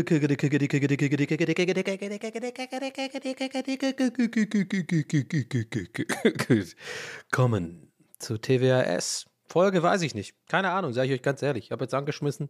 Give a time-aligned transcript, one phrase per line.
[7.30, 9.28] willkommen zu TWAS.
[9.46, 10.34] Folge weiß ich nicht.
[10.48, 11.66] Keine Ahnung, sage ich euch ganz ehrlich.
[11.66, 12.50] Ich habe jetzt angeschmissen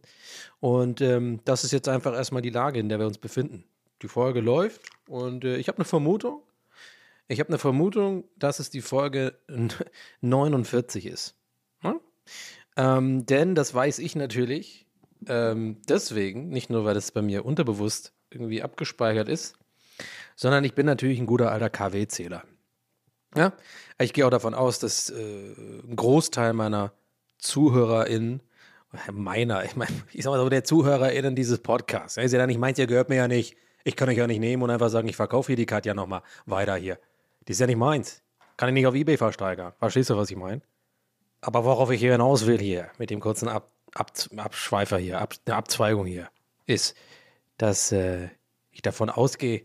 [0.60, 3.64] und ähm, das ist jetzt einfach erstmal die Lage, in der wir uns befinden.
[4.00, 6.42] Die Folge läuft und äh, ich habe eine Vermutung.
[7.28, 9.38] Ich habe eine Vermutung, dass es die Folge
[10.22, 11.34] 49 ist.
[11.80, 12.00] Hm?
[12.78, 14.85] Ähm, denn das weiß ich natürlich
[15.28, 19.56] ähm, deswegen, nicht nur, weil es bei mir unterbewusst irgendwie abgespeichert ist,
[20.34, 22.44] sondern ich bin natürlich ein guter alter KW-Zähler.
[23.34, 23.52] Ja,
[23.98, 26.92] ich gehe auch davon aus, dass äh, ein Großteil meiner
[27.38, 28.40] ZuhörerInnen,
[29.12, 32.48] meiner, ich meine, ich sag mal so, der ZuhörerInnen dieses Podcasts, ja, ist ja dann
[32.48, 33.56] nicht meint, ihr gehört mir ja nicht.
[33.84, 36.22] Ich kann euch ja nicht nehmen und einfach sagen, ich verkaufe hier die Katja nochmal
[36.44, 36.98] weiter hier.
[37.46, 38.22] Die ist ja nicht meins.
[38.56, 39.74] Kann ich nicht auf Ebay versteigern.
[39.78, 40.62] Verstehst du, was ich meine?
[41.40, 45.34] Aber worauf ich hier hinaus will hier, mit dem kurzen Ab Ab Abschweifer hier, Ab
[45.46, 46.28] eine Abzweigung hier,
[46.66, 46.94] ist,
[47.58, 48.28] dass äh,
[48.70, 49.62] ich davon ausgehe,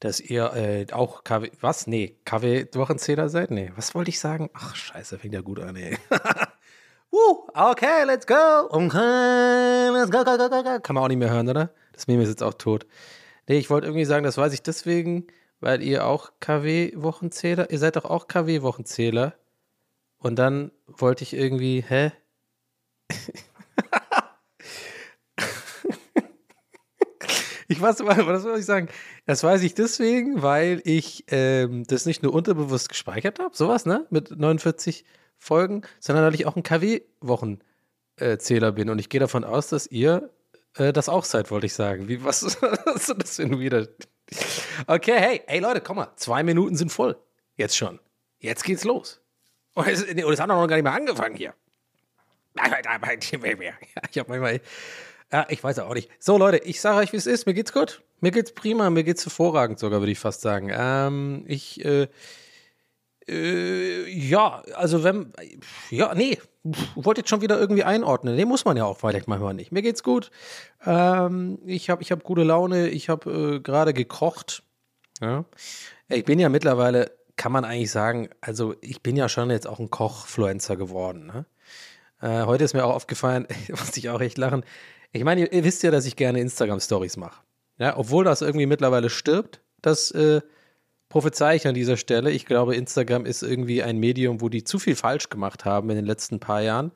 [0.00, 1.86] dass ihr äh, auch KW, was?
[1.86, 3.50] Nee, KW-Wochenzähler seid?
[3.50, 4.50] Nee, was wollte ich sagen?
[4.52, 5.96] Ach, scheiße, fängt ja gut an, ey.
[7.10, 8.34] Woo, okay, let's go.
[8.70, 10.80] Okay, let's go, go, go, go, go.
[10.80, 11.70] Kann man auch nicht mehr hören, oder?
[11.92, 12.86] Das Meme ist jetzt auch tot.
[13.46, 15.28] Nee, ich wollte irgendwie sagen, das weiß ich deswegen,
[15.60, 19.34] weil ihr auch KW-Wochenzähler, ihr seid doch auch KW-Wochenzähler.
[20.18, 22.12] Und dann wollte ich irgendwie, hä?
[27.68, 28.88] Ich weiß, was soll ich sagen?
[29.26, 34.06] Das weiß ich deswegen, weil ich ähm, das nicht nur unterbewusst gespeichert habe, sowas, ne?
[34.10, 35.04] Mit 49
[35.38, 38.90] Folgen, sondern weil ich auch ein KW-Wochenzähler bin.
[38.90, 40.30] Und ich gehe davon aus, dass ihr
[40.76, 42.08] äh, das auch seid, wollte ich sagen.
[42.08, 43.88] Wie, was, was ist das denn wieder?
[44.86, 47.16] Okay, hey, hey Leute, komm mal, zwei Minuten sind voll.
[47.56, 48.00] Jetzt schon.
[48.38, 49.20] Jetzt geht's los.
[49.74, 51.54] Und es, und es hat noch gar nicht mal angefangen hier.
[54.10, 54.60] Ich habe manchmal.
[55.32, 56.10] Ja, ich weiß auch nicht.
[56.20, 57.46] So, Leute, ich sage euch, wie es ist.
[57.46, 58.02] Mir geht's gut.
[58.20, 58.90] Mir geht's prima.
[58.90, 60.70] Mir geht's hervorragend sogar, würde ich fast sagen.
[60.72, 62.08] Ähm, ich, äh,
[63.26, 65.32] äh, ja, also wenn,
[65.90, 66.38] ja, nee,
[66.94, 68.36] wollte jetzt schon wieder irgendwie einordnen.
[68.36, 69.72] Nee, muss man ja auch vielleicht manchmal nicht.
[69.72, 70.30] Mir geht's gut.
[70.84, 72.88] Ähm, ich habe ich hab gute Laune.
[72.88, 74.62] Ich habe äh, gerade gekocht.
[75.20, 75.44] Ja.
[76.08, 79.78] Ich bin ja mittlerweile, kann man eigentlich sagen, also ich bin ja schon jetzt auch
[79.78, 81.26] ein Kochfluencer geworden.
[81.26, 81.46] Ne?
[82.24, 84.64] Äh, heute ist mir auch aufgefallen, muss ich auch echt lachen.
[85.12, 87.42] Ich meine, ihr, ihr wisst ja, dass ich gerne Instagram-Stories mache.
[87.78, 90.40] Ja, obwohl das irgendwie mittlerweile stirbt, das äh,
[91.10, 92.30] prophezei ich an dieser Stelle.
[92.30, 95.96] Ich glaube, Instagram ist irgendwie ein Medium, wo die zu viel falsch gemacht haben in
[95.96, 96.92] den letzten paar Jahren,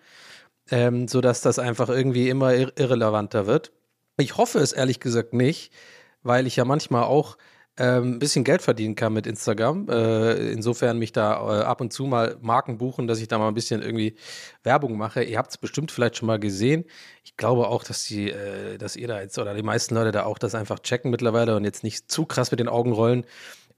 [0.70, 3.72] ähm, sodass das einfach irgendwie immer ir irrelevanter wird.
[4.16, 5.74] Ich hoffe es ehrlich gesagt nicht,
[6.22, 7.36] weil ich ja manchmal auch
[7.84, 9.88] ein bisschen Geld verdienen kann mit Instagram.
[9.88, 13.48] Äh, insofern mich da äh, ab und zu mal Marken buchen, dass ich da mal
[13.48, 14.16] ein bisschen irgendwie
[14.64, 15.22] Werbung mache.
[15.22, 16.84] Ihr habt es bestimmt vielleicht schon mal gesehen.
[17.24, 20.24] Ich glaube auch, dass die, äh, dass ihr da jetzt oder die meisten Leute da
[20.24, 23.24] auch das einfach checken mittlerweile und jetzt nicht zu krass mit den Augen rollen,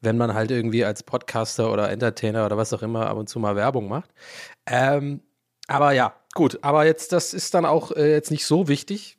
[0.01, 3.39] wenn man halt irgendwie als Podcaster oder Entertainer oder was auch immer ab und zu
[3.39, 4.11] mal Werbung macht.
[4.67, 5.21] Ähm,
[5.67, 6.59] aber ja, gut.
[6.63, 9.19] Aber jetzt, das ist dann auch jetzt nicht so wichtig.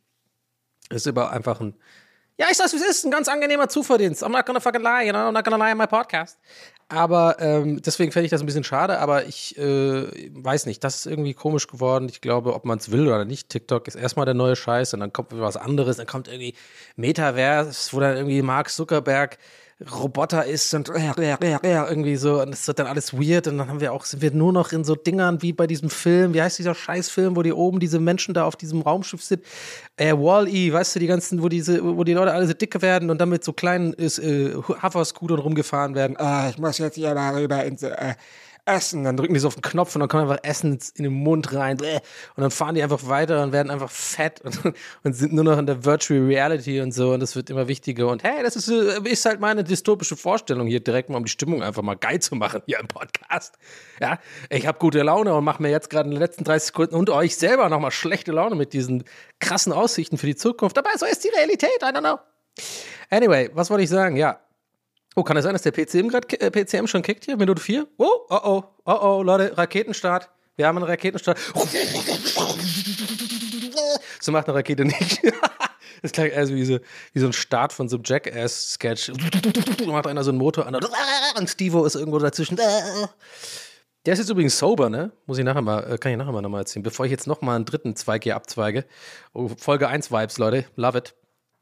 [0.90, 1.76] Ist aber einfach ein
[2.42, 3.06] ja, ich sag's, wie es ist.
[3.06, 4.24] Ein ganz angenehmer Zuverdienst.
[4.24, 5.28] I'm not gonna fucking lie, you know?
[5.28, 6.40] I'm not gonna lie on my podcast.
[6.90, 10.96] Aber ähm, deswegen fände ich das ein bisschen schade, aber ich äh, weiß nicht, das
[10.96, 12.10] ist irgendwie komisch geworden.
[12.10, 15.02] Ich glaube, ob man es will oder nicht, TikTok ist erstmal der neue Scheiß und
[15.02, 16.56] dann kommt was anderes, dann kommt irgendwie
[16.96, 19.38] Metaverse, wo dann irgendwie Mark Zuckerberg
[19.90, 23.94] Roboter ist und irgendwie so und es wird dann alles weird und dann haben wir
[23.94, 26.76] auch sind wir nur noch in so Dingern wie bei diesem Film, wie heißt dieser
[26.76, 29.44] Scheißfilm, wo die oben diese Menschen da auf diesem Raumschiff sind,
[29.98, 33.10] äh, Wall-E, weißt du, die ganzen, wo diese wo die Leute alle so dicke werden
[33.10, 36.16] und dann mit so kleinen äh, Hover-Scootern rumgefahren werden.
[36.18, 38.14] Ah, ich muss jetzt hier mal rüber ins äh,
[38.66, 39.04] Essen.
[39.04, 41.54] Dann drücken die so auf den Knopf und dann kommt einfach Essen in den Mund
[41.54, 41.78] rein.
[41.80, 44.60] Und dann fahren die einfach weiter und werden einfach fett und,
[45.04, 47.14] und sind nur noch in der Virtual Reality und so.
[47.14, 48.08] Und das wird immer wichtiger.
[48.08, 51.64] Und hey, das ist, ist halt meine dystopische Vorstellung hier direkt mal, um die Stimmung
[51.64, 53.58] einfach mal geil zu machen hier im Podcast.
[54.00, 54.20] Ja,
[54.50, 57.10] ich habe gute Laune und mache mir jetzt gerade in den letzten 30 Sekunden und
[57.10, 59.04] euch selber nochmal schlechte Laune mit diesen
[59.40, 60.78] krassen Aussichten für die Zukunft.
[60.78, 61.70] Aber so ist die Realität.
[61.82, 62.20] I don't know.
[63.10, 64.16] Anyway, was wollte ich sagen?
[64.16, 64.40] Ja,
[65.16, 67.38] Oh, kann es sein, dass der PCM gerade äh, PCM schon kickt hier?
[67.38, 67.88] Minute 4?
[67.98, 70.30] Oh, oh, oh, oh, oh, Leute, Raketenstart.
[70.56, 71.38] Wir haben einen Raketenstart.
[74.22, 75.22] So macht eine Rakete nicht.
[76.02, 76.80] Das klang eher so wie so,
[77.14, 79.12] wie so ein Start von so einem Jackass-Sketch.
[79.86, 80.76] Macht einer so einen Motor an
[81.38, 82.56] und Stevo ist irgendwo dazwischen.
[82.56, 85.12] Der ist jetzt übrigens sober, ne?
[85.28, 86.82] Muss ich nachher mal, äh, kann ich nachher mal nochmal erzählen.
[86.82, 88.86] Bevor ich jetzt nochmal einen dritten Zweig hier abzweige.
[89.34, 90.66] Oh, Folge 1 Vibes, Leute.
[90.76, 91.14] Love it.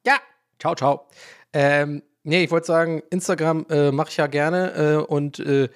[0.06, 0.20] Ja,
[0.58, 1.10] ciao, ciao.
[1.52, 5.70] Ähm, nee, ich wollte sagen, Instagram äh, mache ich ja gerne äh, und äh,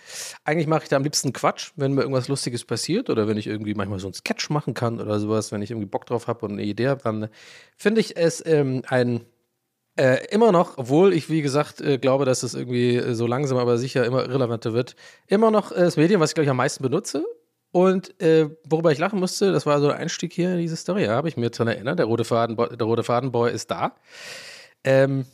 [0.43, 3.47] eigentlich mache ich da am liebsten Quatsch, wenn mir irgendwas Lustiges passiert oder wenn ich
[3.47, 6.45] irgendwie manchmal so einen Sketch machen kann oder sowas, wenn ich irgendwie Bock drauf habe
[6.45, 7.29] und eine Idee habe, dann
[7.77, 9.25] finde ich es ähm, ein
[9.95, 13.77] äh, immer noch, obwohl ich, wie gesagt, äh, glaube, dass es irgendwie so langsam aber
[13.77, 14.95] sicher immer irrelevanter wird,
[15.27, 17.23] immer noch äh, das Medium, was ich, glaube ich, am meisten benutze.
[17.71, 21.05] Und äh, worüber ich lachen musste, das war so der Einstieg hier in diese Story.
[21.05, 21.97] Ja, habe ich mir daran erinnert.
[21.97, 23.95] Der rote, Fadenboy, der rote Fadenboy ist da.
[24.83, 25.25] Ähm,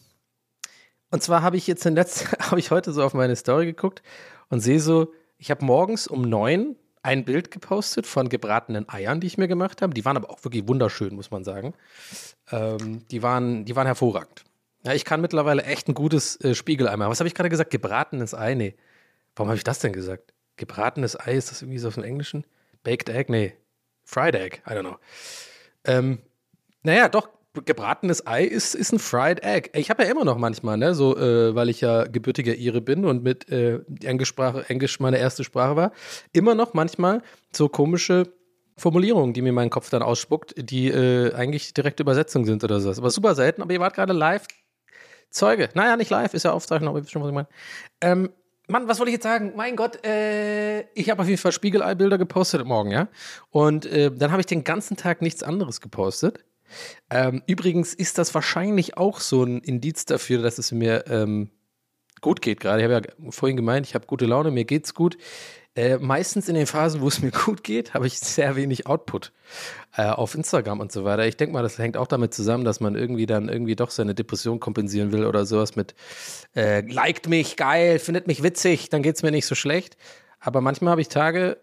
[1.11, 4.01] und zwar habe ich jetzt in letzter, habe ich heute so auf meine Story geguckt
[4.49, 9.27] und sehe so, ich habe morgens um neun ein Bild gepostet von gebratenen Eiern, die
[9.27, 9.93] ich mir gemacht habe.
[9.93, 11.73] Die waren aber auch wirklich wunderschön, muss man sagen.
[12.51, 14.43] Ähm, die, waren, die waren hervorragend.
[14.83, 17.09] Ja, ich kann mittlerweile echt ein gutes äh, Spiegelei machen.
[17.09, 17.71] Was habe ich gerade gesagt?
[17.71, 18.53] Gebratenes Ei?
[18.53, 18.75] Nee.
[19.35, 20.33] Warum habe ich das denn gesagt?
[20.57, 22.45] Gebratenes Ei, ist das irgendwie so aus dem Englischen?
[22.83, 23.31] Baked Egg?
[23.31, 23.53] Nee.
[24.03, 24.61] Fried Egg?
[24.67, 24.97] I don't know.
[25.85, 26.19] Ähm,
[26.83, 27.29] naja, doch,
[27.65, 29.69] gebratenes Ei ist, ist ein Fried Egg.
[29.73, 33.05] Ich habe ja immer noch manchmal, ne, so, äh, weil ich ja gebürtiger Ire bin
[33.05, 34.33] und mit äh, Englisch,
[34.67, 35.91] Englisch meine erste Sprache war,
[36.33, 37.21] immer noch manchmal
[37.51, 38.33] so komische
[38.77, 42.97] Formulierungen, die mir mein Kopf dann ausspuckt, die äh, eigentlich direkte Übersetzungen sind oder sowas.
[42.97, 44.47] Aber super selten, aber ihr wart gerade live
[45.29, 45.69] Zeuge.
[45.73, 47.47] Naja, nicht live, ist ja Aufzeichnung, aber ihr wisst schon, was ich meine.
[48.01, 48.29] Ähm,
[48.67, 49.53] Mann, was wollte ich jetzt sagen?
[49.55, 53.07] Mein Gott, äh, ich habe auf jeden Fall Spiegelei-Bilder gepostet morgen, ja.
[53.49, 56.45] Und äh, dann habe ich den ganzen Tag nichts anderes gepostet.
[57.09, 61.49] Ähm, übrigens ist das wahrscheinlich auch so ein Indiz dafür, dass es mir ähm,
[62.21, 62.81] gut geht gerade.
[62.81, 65.17] Ich habe ja vorhin gemeint, ich habe gute Laune, mir geht's gut.
[65.75, 69.31] Äh, meistens in den Phasen, wo es mir gut geht, habe ich sehr wenig Output
[69.95, 71.25] äh, auf Instagram und so weiter.
[71.25, 74.15] Ich denke mal, das hängt auch damit zusammen, dass man irgendwie dann irgendwie doch seine
[74.15, 75.95] Depression kompensieren will oder sowas mit
[76.55, 79.95] äh, liked mich, geil, findet mich witzig, dann geht es mir nicht so schlecht.
[80.39, 81.57] Aber manchmal habe ich Tage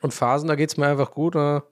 [0.00, 1.36] und Phasen, da geht es mir einfach gut.
[1.36, 1.64] Oder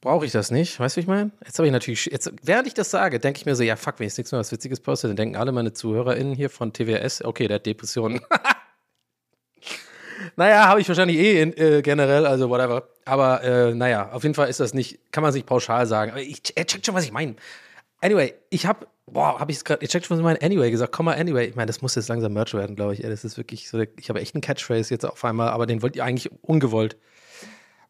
[0.00, 0.78] brauche ich das nicht.
[0.78, 1.30] Weißt du, wie ich meine?
[1.44, 3.98] Jetzt habe ich natürlich, jetzt, während ich das sage, denke ich mir so, ja, fuck,
[3.98, 7.24] wenn ich nichts mehr was Witziges poste, dann denken alle meine ZuhörerInnen hier von TWS,
[7.24, 8.20] okay, der hat Depressionen.
[10.36, 12.88] naja, habe ich wahrscheinlich eh in, äh, generell, also whatever.
[13.04, 16.12] Aber äh, naja, auf jeden Fall ist das nicht, kann man sich pauschal sagen.
[16.12, 17.36] Aber ich, er checkt schon, was ich meine.
[18.00, 20.40] Anyway, ich habe, boah, habe ich es gerade, ihr checkt schon, was ich meine?
[20.42, 21.46] Anyway gesagt, komm mal, anyway.
[21.46, 23.02] Ich meine, das muss jetzt langsam Merch werden, glaube ich.
[23.02, 25.96] Das ist wirklich so, ich habe echt einen Catchphrase jetzt auf einmal, aber den wollt
[25.96, 26.96] ihr eigentlich ungewollt.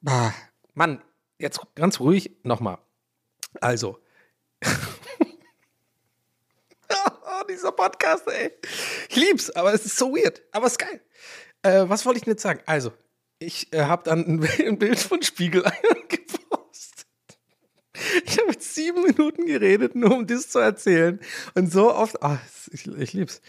[0.01, 0.33] Bah,
[0.75, 1.03] Mann,
[1.39, 2.79] jetzt ganz ruhig nochmal.
[3.61, 3.99] Also.
[6.91, 8.53] oh, dieser Podcast, ey.
[9.09, 10.43] Ich lieb's, aber es ist so weird.
[10.53, 11.01] Aber es ist geil.
[11.63, 12.61] Äh, was wollte ich denn jetzt sagen?
[12.67, 12.93] Also,
[13.39, 15.73] ich äh, habe dann ein, ein, Bild von Spiegeleiern
[16.09, 17.07] gepostet.
[18.25, 21.21] Ich habe jetzt sieben Minuten geredet, nur um das zu erzählen.
[21.55, 22.41] Und so oft, ach,
[22.71, 23.41] ich, ich lieb's.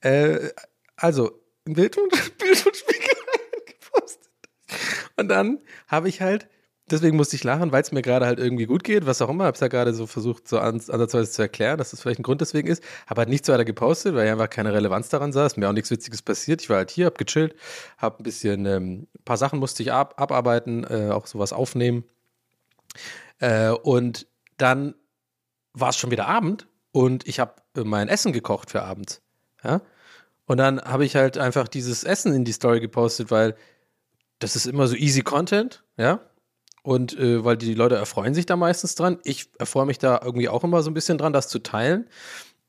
[0.00, 0.50] Äh,
[0.96, 2.08] also, ein Bild von,
[2.38, 4.30] Bild von Spiegeleiern gepostet.
[5.16, 6.48] Und dann habe ich halt
[6.92, 9.44] deswegen musste ich lachen, weil es mir gerade halt irgendwie gut geht, was auch immer.
[9.44, 12.40] Habe es ja gerade so versucht, so ansatzweise zu erklären, dass das vielleicht ein Grund
[12.40, 12.82] deswegen ist.
[13.06, 15.46] Habe halt nichts weiter gepostet, weil ich einfach keine Relevanz daran sah.
[15.46, 16.62] Ist mir auch nichts Witziges passiert.
[16.62, 17.56] Ich war halt hier, hab gechillt,
[17.98, 22.04] hab ein bisschen, ähm, ein paar Sachen musste ich ab, abarbeiten, äh, auch sowas aufnehmen.
[23.38, 24.26] Äh, und
[24.58, 24.94] dann
[25.72, 29.22] war es schon wieder Abend und ich habe äh, mein Essen gekocht für abends.
[29.64, 29.80] Ja?
[30.46, 33.56] Und dann habe ich halt einfach dieses Essen in die Story gepostet, weil
[34.38, 36.20] das ist immer so easy Content, ja.
[36.82, 39.18] Und äh, weil die Leute erfreuen sich da meistens dran.
[39.24, 42.08] Ich erfreue mich da irgendwie auch immer so ein bisschen dran, das zu teilen,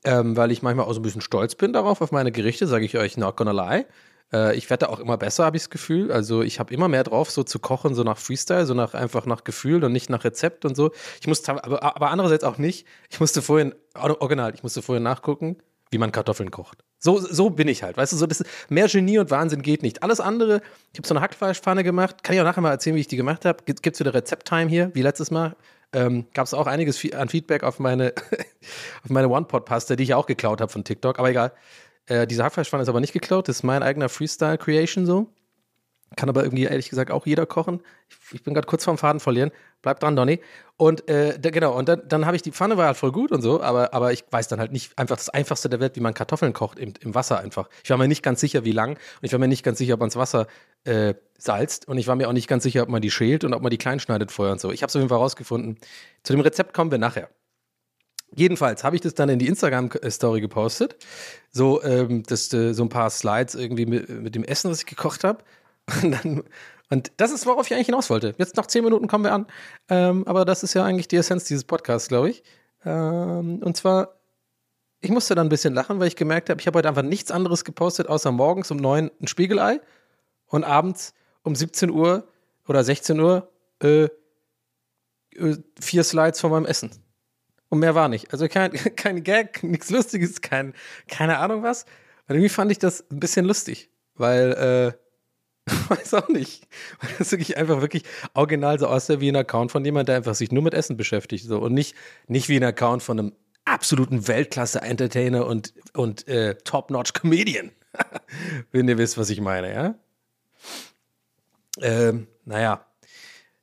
[0.04, 2.86] ähm, weil ich manchmal auch so ein bisschen stolz bin darauf, auf meine Gerichte, sage
[2.86, 3.86] ich euch, not gonna lie.
[4.32, 6.12] Äh, ich werde da auch immer besser, habe ich das Gefühl.
[6.12, 9.26] Also ich habe immer mehr drauf, so zu kochen, so nach Freestyle, so nach einfach
[9.26, 10.92] nach Gefühl und nicht nach Rezept und so.
[11.22, 12.86] Ich musste, aber, aber andererseits auch nicht.
[13.10, 15.58] Ich musste vorhin, original, ich musste vorhin nachgucken,
[15.92, 16.84] wie man Kartoffeln kocht.
[17.04, 17.98] So, so bin ich halt.
[17.98, 20.04] Weißt du, so das, mehr Genie und Wahnsinn geht nicht.
[20.04, 20.62] Alles andere,
[20.94, 22.24] ich habe so eine Hackfleischpfanne gemacht.
[22.24, 23.62] Kann ich auch nachher mal erzählen, wie ich die gemacht habe.
[23.66, 25.58] Gibt es wieder Rezept-Time hier, wie letztes Mal.
[25.92, 28.14] Ähm, Gab es auch einiges an Feedback auf meine,
[29.10, 31.20] meine One-Pot-Paste, die ich auch geklaut habe von TikTok.
[31.20, 31.52] Aber egal.
[32.06, 33.50] Äh, diese Hackfleischpfanne ist aber nicht geklaut.
[33.50, 35.28] Das ist mein eigener Freestyle-Creation so.
[36.16, 37.82] Kann aber irgendwie ehrlich gesagt auch jeder kochen.
[38.10, 39.52] Ich, ich bin gerade kurz vorm Faden verlieren.
[39.84, 40.40] Bleib dran, Donny.
[40.78, 43.32] Und äh, da, genau, und dann, dann habe ich die Pfanne war halt voll gut
[43.32, 46.00] und so, aber, aber ich weiß dann halt nicht einfach das Einfachste der Welt, wie
[46.00, 47.70] man Kartoffeln kocht im, im Wasser einfach.
[47.84, 49.94] Ich war mir nicht ganz sicher, wie lang und ich war mir nicht ganz sicher,
[49.94, 50.48] ob man das Wasser
[50.86, 53.54] äh, salzt und ich war mir auch nicht ganz sicher, ob man die schält und
[53.54, 54.72] ob man die klein schneidet vorher und so.
[54.72, 55.78] Ich habe es auf jeden Fall rausgefunden.
[56.24, 57.30] Zu dem Rezept kommen wir nachher.
[58.36, 60.96] Jedenfalls habe ich das dann in die Instagram-Story gepostet.
[61.52, 64.86] So, ähm, das, äh, so ein paar Slides irgendwie mit, mit dem Essen, was ich
[64.86, 65.44] gekocht habe.
[66.02, 66.44] Und, dann,
[66.94, 68.36] und das ist, worauf ich eigentlich hinaus wollte.
[68.38, 69.48] Jetzt nach zehn Minuten kommen wir an.
[69.90, 72.44] Ähm, aber das ist ja eigentlich die Essenz dieses Podcasts, glaube ich.
[72.86, 74.20] Ähm, und zwar,
[75.02, 77.32] ich musste dann ein bisschen lachen, weil ich gemerkt habe, ich habe heute einfach nichts
[77.32, 79.82] anderes gepostet, außer morgens um 9 ein Spiegelei
[80.46, 82.28] und abends um 17 Uhr
[82.68, 83.50] oder 16 Uhr
[83.82, 86.92] äh, äh, vier Slides von meinem Essen.
[87.70, 88.32] Und mehr war nicht.
[88.32, 90.76] Also kein, kein Gag, nichts Lustiges, kein,
[91.08, 91.86] keine Ahnung was.
[92.28, 95.03] Und irgendwie fand ich das ein bisschen lustig, weil, äh,
[95.90, 96.68] weiß auch nicht,
[97.02, 98.04] weil das wirklich einfach wirklich
[98.34, 101.46] original so aussah wie ein Account von jemand, der einfach sich nur mit Essen beschäftigt.
[101.46, 101.60] So.
[101.60, 101.96] Und nicht,
[102.28, 103.32] nicht wie ein Account von einem
[103.66, 107.72] absoluten Weltklasse-Entertainer und, und äh, Top-Notch-Comedian.
[108.72, 109.96] Wenn ihr wisst, was ich meine, ja?
[111.82, 112.86] Ähm, naja,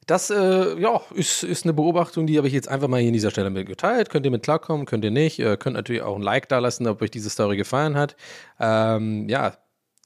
[0.07, 3.13] das äh, ja, ist, ist eine Beobachtung, die habe ich jetzt einfach mal hier an
[3.13, 4.11] dieser Stelle mit geteilt.
[4.11, 5.39] Könnt ihr mit klarkommen, könnt ihr nicht.
[5.39, 8.17] Ihr könnt natürlich auch ein Like da lassen, ob euch diese Story gefallen hat.
[8.59, 9.53] Ähm, ja,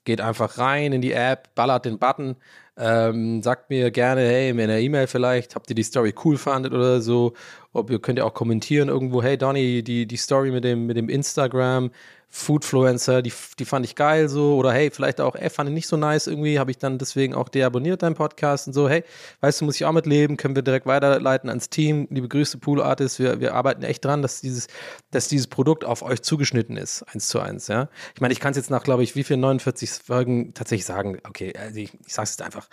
[0.05, 2.37] geht einfach rein in die App, ballert den Button,
[2.77, 6.73] ähm, sagt mir gerne, hey, in der E-Mail vielleicht, habt ihr die Story cool fandet
[6.73, 7.35] oder so.
[7.75, 10.97] Ob ihr könnt ihr auch kommentieren irgendwo, hey Donny, die, die Story mit dem, mit
[10.97, 11.91] dem Instagram,
[12.37, 14.57] Foodfluencer, die, die fand ich geil so.
[14.57, 17.33] Oder hey, vielleicht auch, ey, fand ich nicht so nice irgendwie, habe ich dann deswegen
[17.33, 18.89] auch deabonniert deinen Podcast und so.
[18.89, 19.05] Hey,
[19.41, 22.09] weißt du, muss ich auch mitleben, können wir direkt weiterleiten ans Team.
[22.11, 24.67] Liebe Grüße, Pool Artists, wir, wir arbeiten echt dran, dass dieses,
[25.13, 27.89] dass dieses Produkt auf euch zugeschnitten ist, eins zu eins, ja.
[28.17, 31.19] Ich meine, ich kann es jetzt nach, glaube ich, wie viel 49 Folgen tatsächlich sagen,
[31.29, 32.69] okay, also ich, ich sage es jetzt einfach,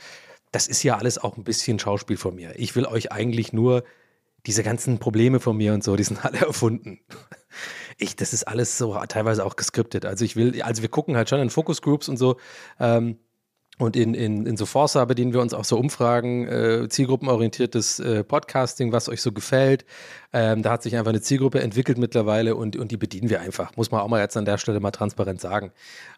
[0.51, 2.53] das ist ja alles auch ein bisschen Schauspiel von mir.
[2.55, 3.83] Ich will euch eigentlich nur
[4.45, 6.99] diese ganzen Probleme von mir und so, die sind alle erfunden.
[7.97, 10.05] Ich, das ist alles so teilweise auch geskriptet.
[10.05, 12.37] Also ich will, also wir gucken halt schon in Focus Groups und so.
[12.79, 13.17] Ähm,
[13.77, 18.23] und in, in, in so Forza bedienen wir uns auch so Umfragen, äh, zielgruppenorientiertes äh,
[18.23, 19.85] Podcasting, was euch so gefällt.
[20.33, 23.75] Ähm, da hat sich einfach eine Zielgruppe entwickelt mittlerweile und, und die bedienen wir einfach.
[23.77, 25.71] Muss man auch mal jetzt an der Stelle mal transparent sagen.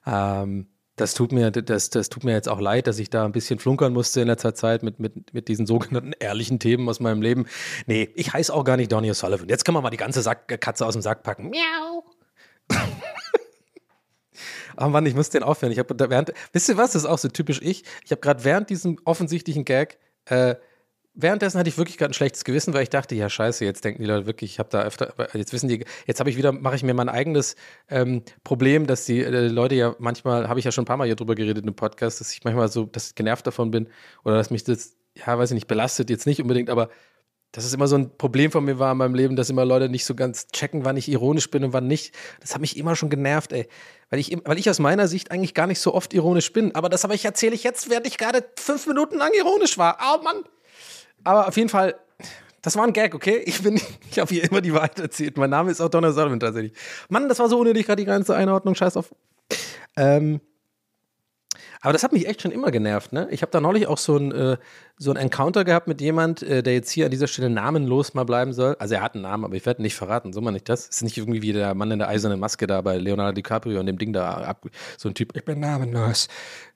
[0.06, 3.32] Ähm, das tut mir, das, das tut mir jetzt auch leid, dass ich da ein
[3.32, 7.22] bisschen flunkern musste in letzter Zeit mit, mit, mit diesen sogenannten ehrlichen Themen aus meinem
[7.22, 7.48] Leben.
[7.88, 9.50] Nee, ich heiße auch gar nicht Donny O'Sullivan.
[9.50, 11.50] Jetzt können wir mal die ganze Sack, Katze aus dem Sack packen.
[11.50, 12.04] Miau.
[14.78, 15.72] oh Mann, ich muss den aufhören.
[15.72, 17.84] Ich habe während, wisst ihr was, das ist auch so typisch ich.
[18.06, 20.56] Ich habe gerade während diesem offensichtlichen Gag äh,
[21.14, 24.02] währenddessen hatte ich wirklich gerade ein schlechtes Gewissen, weil ich dachte, ja scheiße, jetzt denken
[24.02, 26.76] die Leute wirklich, ich habe da öfter, jetzt wissen die, jetzt habe ich wieder, mache
[26.76, 27.56] ich mir mein eigenes
[27.90, 31.06] ähm, Problem, dass die äh, Leute ja manchmal, habe ich ja schon ein paar Mal
[31.06, 33.88] hier drüber geredet im Podcast, dass ich manchmal so, dass ich genervt davon bin
[34.24, 36.90] oder dass mich das, ja, weiß ich nicht, belastet, jetzt nicht unbedingt, aber
[37.54, 39.88] dass es immer so ein Problem von mir war in meinem Leben, dass immer Leute
[39.88, 42.16] nicht so ganz checken, wann ich ironisch bin und wann nicht.
[42.42, 43.68] Das hat mich immer schon genervt, ey.
[44.10, 46.74] Weil ich, weil ich aus meiner Sicht eigentlich gar nicht so oft ironisch bin.
[46.74, 50.00] Aber das aber ich erzähle ich jetzt, während ich gerade fünf Minuten lang ironisch war.
[50.02, 50.44] Oh Mann!
[51.24, 51.96] Aber auf jeden Fall,
[52.62, 53.42] das war ein Gag, okay?
[53.46, 55.38] Ich bin, ich habe hier immer die Wahrheit erzählt.
[55.38, 56.74] Mein Name ist auch Donner Sullivan tatsächlich.
[57.10, 58.76] Mann, das war so unnötig gerade die ganze Einordnung.
[58.76, 59.14] Scheiß auf.
[59.96, 60.42] Ähm,
[61.84, 63.28] aber das hat mich echt schon immer genervt, ne?
[63.30, 64.58] Ich habe da neulich auch so ein, äh,
[64.96, 68.24] so ein Encounter gehabt mit jemand, äh, der jetzt hier an dieser Stelle namenlos mal
[68.24, 68.78] bleiben soll.
[68.80, 70.88] Also er hat einen Namen, aber ich werde nicht verraten, so man nicht das.
[70.88, 73.88] Ist nicht irgendwie wie der Mann in der eisernen Maske da bei Leonardo DiCaprio und
[73.88, 74.66] dem Ding da ab.
[74.98, 76.30] So ein Typ, ich bin namenlos,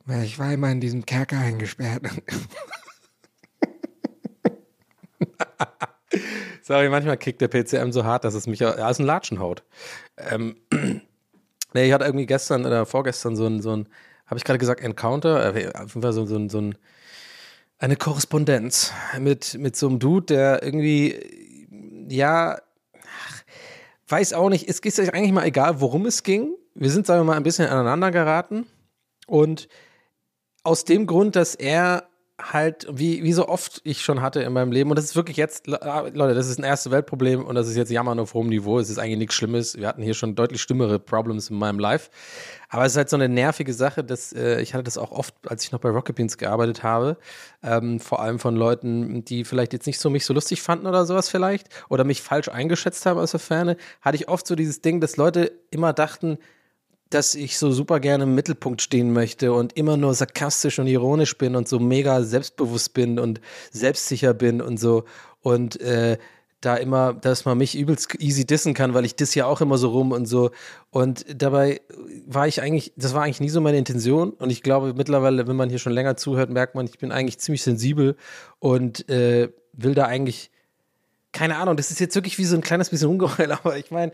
[0.05, 2.01] weil ich war immer in diesem Kerker eingesperrt.
[6.61, 9.63] Sorry, manchmal kickt der PCM so hart, dass es mich aus dem Latschen haut.
[10.17, 10.57] Ähm,
[11.73, 13.87] nee, ich hatte irgendwie gestern oder vorgestern so ein, so ein
[14.27, 16.77] habe ich gerade gesagt, Encounter, äh, auf jeden Fall so, so, so ein,
[17.79, 22.57] eine Korrespondenz mit, mit so einem Dude, der irgendwie, ja,
[24.09, 26.53] weiß auch nicht, es ist eigentlich mal egal, worum es ging.
[26.75, 28.67] Wir sind, sagen wir mal, ein bisschen aneinander geraten
[29.25, 29.67] und
[30.63, 32.07] aus dem Grund, dass er
[32.39, 35.37] halt, wie, wie so oft ich schon hatte in meinem Leben, und das ist wirklich
[35.37, 38.77] jetzt, Leute, das ist ein erste Weltproblem und das ist jetzt Jammern auf hohem Niveau,
[38.77, 39.75] es ist eigentlich nichts Schlimmes.
[39.75, 42.11] Wir hatten hier schon deutlich schlimmere Problems in meinem Life.
[42.69, 45.33] Aber es ist halt so eine nervige Sache, dass äh, ich hatte das auch oft,
[45.47, 47.17] als ich noch bei Rocket Beans gearbeitet habe,
[47.63, 51.05] ähm, vor allem von Leuten, die vielleicht jetzt nicht so mich so lustig fanden oder
[51.05, 54.81] sowas vielleicht, oder mich falsch eingeschätzt haben aus der Ferne, hatte ich oft so dieses
[54.81, 56.37] Ding, dass Leute immer dachten,
[57.09, 61.37] dass ich so super gerne im Mittelpunkt stehen möchte und immer nur sarkastisch und ironisch
[61.37, 65.05] bin und so mega selbstbewusst bin und selbstsicher bin und so
[65.41, 66.17] und äh,
[66.61, 69.77] da immer, dass man mich übelst easy dissen kann, weil ich diss ja auch immer
[69.77, 70.51] so rum und so.
[70.89, 71.81] Und dabei
[72.25, 74.31] war ich eigentlich, das war eigentlich nie so meine Intention.
[74.31, 77.37] Und ich glaube, mittlerweile, wenn man hier schon länger zuhört, merkt man, ich bin eigentlich
[77.39, 78.15] ziemlich sensibel
[78.59, 80.49] und äh, will da eigentlich,
[81.31, 84.11] keine Ahnung, das ist jetzt wirklich wie so ein kleines bisschen Ungeheul, aber ich meine,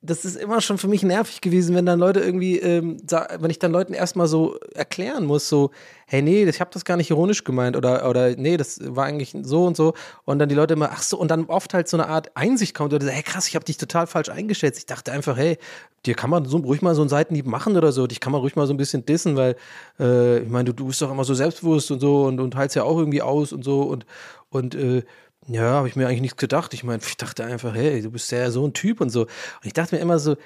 [0.00, 2.98] das ist immer schon für mich nervig gewesen, wenn dann Leute irgendwie, ähm,
[3.40, 5.72] wenn ich dann Leuten erstmal so erklären muss, so,
[6.06, 9.34] hey, nee, ich habe das gar nicht ironisch gemeint oder, oder nee, das war eigentlich
[9.42, 9.94] so und so.
[10.24, 12.74] Und dann die Leute immer, ach so, und dann oft halt so eine Art Einsicht
[12.74, 14.78] kommt oder so, hey krass, ich habe dich total falsch eingeschätzt.
[14.78, 15.58] Ich dachte einfach, hey,
[16.06, 18.40] dir kann man so ruhig mal so einen Seitenhieb machen oder so, dich kann man
[18.40, 19.56] ruhig mal so ein bisschen dissen, weil
[19.98, 22.76] äh, ich meine, du, du bist doch immer so selbstbewusst und so und, und heilst
[22.76, 24.06] ja auch irgendwie aus und so und,
[24.50, 25.02] und äh,
[25.48, 26.74] Ja, habe ich mir eigentlich nichts gedacht.
[26.74, 29.22] Ich meine, ich dachte einfach, hey, du bist ja so ein Typ und so.
[29.22, 30.36] Und ich dachte mir immer so,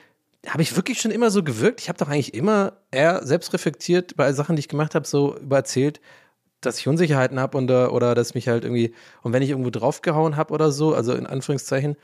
[0.46, 1.80] habe ich wirklich schon immer so gewirkt?
[1.80, 6.00] Ich habe doch eigentlich immer eher selbstreflektiert bei Sachen, die ich gemacht habe, so übererzählt,
[6.60, 9.70] dass ich Unsicherheiten habe und, äh, oder dass mich halt irgendwie, und wenn ich irgendwo
[9.70, 11.96] draufgehauen habe oder so, also in Anführungszeichen,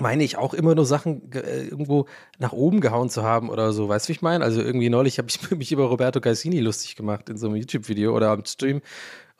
[0.00, 2.06] meine ich auch immer nur Sachen äh, irgendwo
[2.38, 3.88] nach oben gehauen zu haben oder so.
[3.88, 4.44] Weißt du, wie ich meine?
[4.44, 8.14] Also irgendwie neulich habe ich mich über Roberto Cassini lustig gemacht in so einem YouTube-Video
[8.14, 8.82] oder am Stream.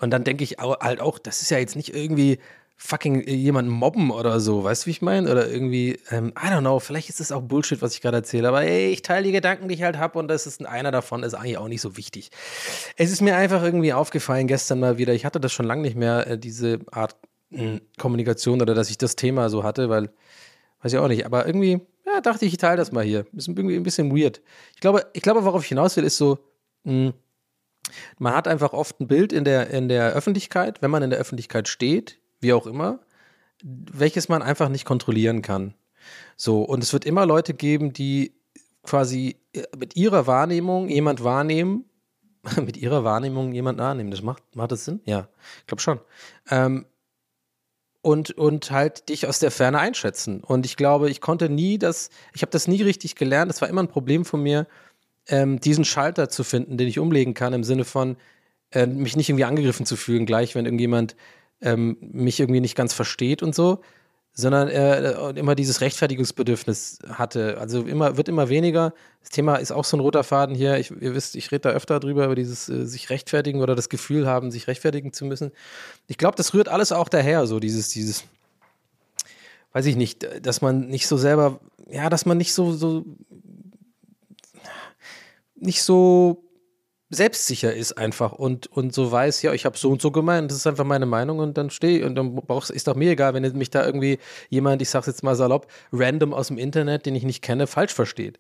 [0.01, 2.39] Und dann denke ich halt auch, das ist ja jetzt nicht irgendwie
[2.81, 5.31] fucking jemanden mobben oder so, weißt du, wie ich meine?
[5.31, 8.49] Oder irgendwie, ähm, I don't know, vielleicht ist das auch Bullshit, was ich gerade erzähle,
[8.49, 11.25] aber ey, ich teile die Gedanken, die ich halt habe und das ist einer davon,
[11.25, 12.31] ist eigentlich auch nicht so wichtig.
[12.97, 15.97] Es ist mir einfach irgendwie aufgefallen gestern mal wieder, ich hatte das schon lange nicht
[15.97, 17.17] mehr, äh, diese Art
[17.51, 20.11] mh, Kommunikation oder dass ich das Thema so hatte, weil,
[20.83, 23.27] weiß ich auch nicht, aber irgendwie, ja, dachte ich, ich teile das mal hier.
[23.37, 24.41] Ist irgendwie ein bisschen weird.
[24.75, 26.39] Ich glaube, ich glaube, worauf ich hinaus will, ist so,
[26.85, 27.13] mh,
[28.19, 31.19] man hat einfach oft ein Bild in der, in der Öffentlichkeit, wenn man in der
[31.19, 33.00] Öffentlichkeit steht, wie auch immer,
[33.62, 35.75] welches man einfach nicht kontrollieren kann.
[36.37, 38.33] So, und es wird immer Leute geben, die
[38.85, 41.85] quasi äh, mit ihrer Wahrnehmung jemand wahrnehmen,
[42.64, 44.11] mit ihrer Wahrnehmung jemand wahrnehmen.
[44.11, 45.00] Das macht, macht das Sinn?
[45.04, 45.28] Ja,
[45.61, 46.00] ich glaube schon.
[46.50, 46.87] Ähm,
[48.00, 50.42] und, und halt dich aus der Ferne einschätzen.
[50.42, 53.50] Und ich glaube, ich konnte nie das, ich habe das nie richtig gelernt.
[53.50, 54.66] Das war immer ein Problem von mir,
[55.26, 58.16] ähm, diesen Schalter zu finden, den ich umlegen kann, im Sinne von,
[58.71, 61.16] äh, mich nicht irgendwie angegriffen zu fühlen, gleich wenn irgendjemand
[61.61, 63.81] ähm, mich irgendwie nicht ganz versteht und so,
[64.33, 67.59] sondern er immer dieses Rechtfertigungsbedürfnis hatte.
[67.59, 68.95] Also immer, wird immer weniger.
[69.21, 70.79] Das Thema ist auch so ein roter Faden hier.
[70.79, 73.88] Ich, ihr wisst, ich rede da öfter drüber, über dieses äh, sich rechtfertigen oder das
[73.88, 75.50] Gefühl haben, sich rechtfertigen zu müssen.
[76.07, 78.25] Ich glaube, das rührt alles auch daher, so dieses, dieses,
[79.73, 81.59] weiß ich nicht, dass man nicht so selber,
[81.91, 83.05] ja, dass man nicht so, so,
[85.57, 86.48] nicht so
[87.11, 90.59] selbstsicher ist einfach und, und so weiß, ja, ich habe so und so gemeint, das
[90.59, 93.50] ist einfach meine Meinung und dann stehe und dann brauchst, ist doch mir egal, wenn
[93.57, 94.19] mich da irgendwie
[94.50, 97.95] jemand, ich sag's jetzt mal salopp, random aus dem Internet, den ich nicht kenne, falsch
[97.95, 98.38] versteht.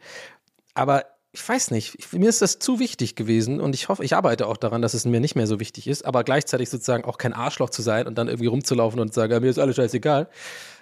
[0.74, 4.14] Aber ich weiß nicht, ich, mir ist das zu wichtig gewesen und ich hoffe, ich
[4.14, 7.18] arbeite auch daran, dass es mir nicht mehr so wichtig ist, aber gleichzeitig sozusagen auch
[7.18, 10.28] kein Arschloch zu sein und dann irgendwie rumzulaufen und zu sagen, mir ist alles scheißegal,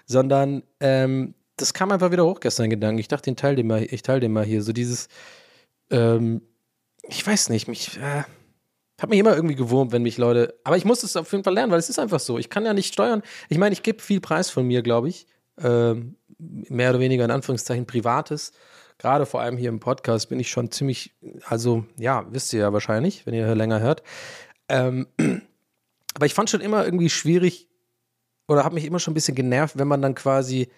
[0.06, 2.98] sondern ähm, das kam einfach wieder hoch gestern Gedanken.
[2.98, 5.08] Ich dachte, den teil den mal, ich teile den mal hier, so dieses
[5.90, 6.42] ähm,
[7.08, 8.24] ich weiß nicht, mich äh,
[9.00, 11.54] hat mich immer irgendwie gewurmt, wenn mich Leute, aber ich muss es auf jeden Fall
[11.54, 12.38] lernen, weil es ist einfach so.
[12.38, 13.22] Ich kann ja nicht steuern.
[13.48, 15.26] Ich meine, ich gebe viel Preis von mir, glaube ich,
[15.58, 18.52] ähm, mehr oder weniger in Anführungszeichen privates.
[18.98, 21.14] Gerade vor allem hier im Podcast bin ich schon ziemlich,
[21.44, 24.02] also ja, wisst ihr ja wahrscheinlich, wenn ihr länger hört.
[24.68, 25.06] Ähm,
[26.14, 27.68] aber ich fand schon immer irgendwie schwierig
[28.48, 30.68] oder habe mich immer schon ein bisschen genervt, wenn man dann quasi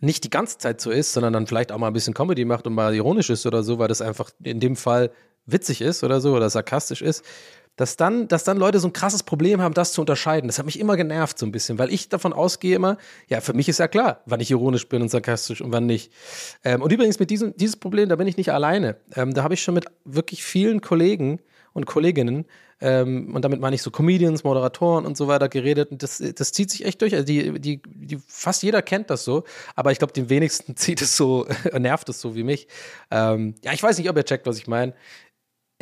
[0.00, 2.66] nicht die ganze Zeit so ist, sondern dann vielleicht auch mal ein bisschen Comedy macht
[2.66, 5.12] und mal ironisch ist oder so, weil das einfach in dem Fall
[5.46, 7.24] witzig ist oder so oder sarkastisch ist,
[7.76, 10.48] dass dann, dass dann Leute so ein krasses Problem haben, das zu unterscheiden.
[10.48, 13.54] Das hat mich immer genervt so ein bisschen, weil ich davon ausgehe immer, ja, für
[13.54, 16.12] mich ist ja klar, wann ich ironisch bin und sarkastisch und wann nicht.
[16.64, 18.96] Ähm, und übrigens mit diesem dieses Problem, da bin ich nicht alleine.
[19.16, 21.40] Ähm, da habe ich schon mit wirklich vielen Kollegen
[21.72, 22.44] und Kolleginnen,
[22.82, 25.92] ähm, und damit meine ich so Comedians, Moderatoren und so weiter geredet.
[25.92, 27.14] Und das, das zieht sich echt durch.
[27.14, 29.44] Also die, die, die, fast jeder kennt das so,
[29.76, 31.46] aber ich glaube, den wenigsten zieht es so,
[31.78, 32.66] nervt es so wie mich.
[33.12, 34.94] Ähm, ja, ich weiß nicht, ob ihr checkt, was ich meine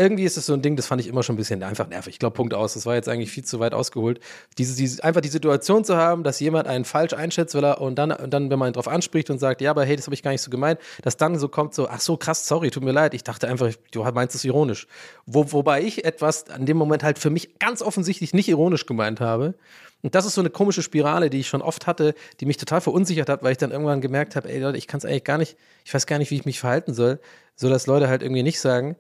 [0.01, 2.15] irgendwie ist es so ein Ding, das fand ich immer schon ein bisschen einfach nervig.
[2.15, 2.73] Ich glaube, Punkt aus.
[2.73, 4.19] Das war jetzt eigentlich viel zu weit ausgeholt.
[4.57, 7.97] Diese, diese, einfach die Situation zu haben, dass jemand einen falsch einschätzt, weil er und
[7.97, 10.15] dann, und dann, wenn man ihn drauf anspricht und sagt, ja, aber hey, das habe
[10.15, 12.83] ich gar nicht so gemeint, dass dann so kommt, so, ach so, krass, sorry, tut
[12.83, 13.13] mir leid.
[13.13, 14.87] Ich dachte einfach, du meinst es ironisch.
[15.27, 19.21] Wo, wobei ich etwas an dem Moment halt für mich ganz offensichtlich nicht ironisch gemeint
[19.21, 19.55] habe.
[20.03, 22.81] Und das ist so eine komische Spirale, die ich schon oft hatte, die mich total
[22.81, 25.37] verunsichert hat, weil ich dann irgendwann gemerkt habe, ey Leute, ich kann es eigentlich gar
[25.37, 27.21] nicht, ich weiß gar nicht, wie ich mich verhalten soll,
[27.55, 28.97] so dass Leute halt irgendwie nicht sagen,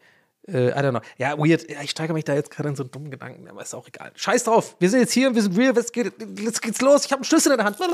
[0.49, 1.01] äh, I don't know.
[1.19, 1.71] Ja, weird.
[1.71, 3.87] Ja, ich steige mich da jetzt gerade in so einen dummen Gedanken, aber ist auch
[3.87, 4.13] egal.
[4.15, 4.77] Scheiß drauf.
[4.79, 7.05] Wir sind jetzt hier, wir sind real, jetzt, geht, geht's los.
[7.05, 7.79] Ich habe einen Schlüssel in der Hand.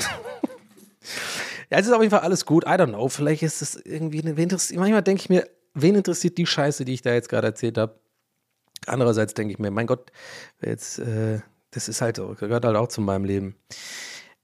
[0.00, 0.08] ja,
[1.70, 2.64] es ist auf jeden Fall alles gut.
[2.64, 3.08] I don't know.
[3.08, 7.02] Vielleicht ist es irgendwie, wen manchmal denke ich mir, wen interessiert die Scheiße, die ich
[7.02, 7.98] da jetzt gerade erzählt habe?
[8.86, 10.10] Andererseits denke ich mir, mein Gott,
[10.60, 13.56] jetzt, äh, das ist halt, gehört halt auch zu meinem Leben.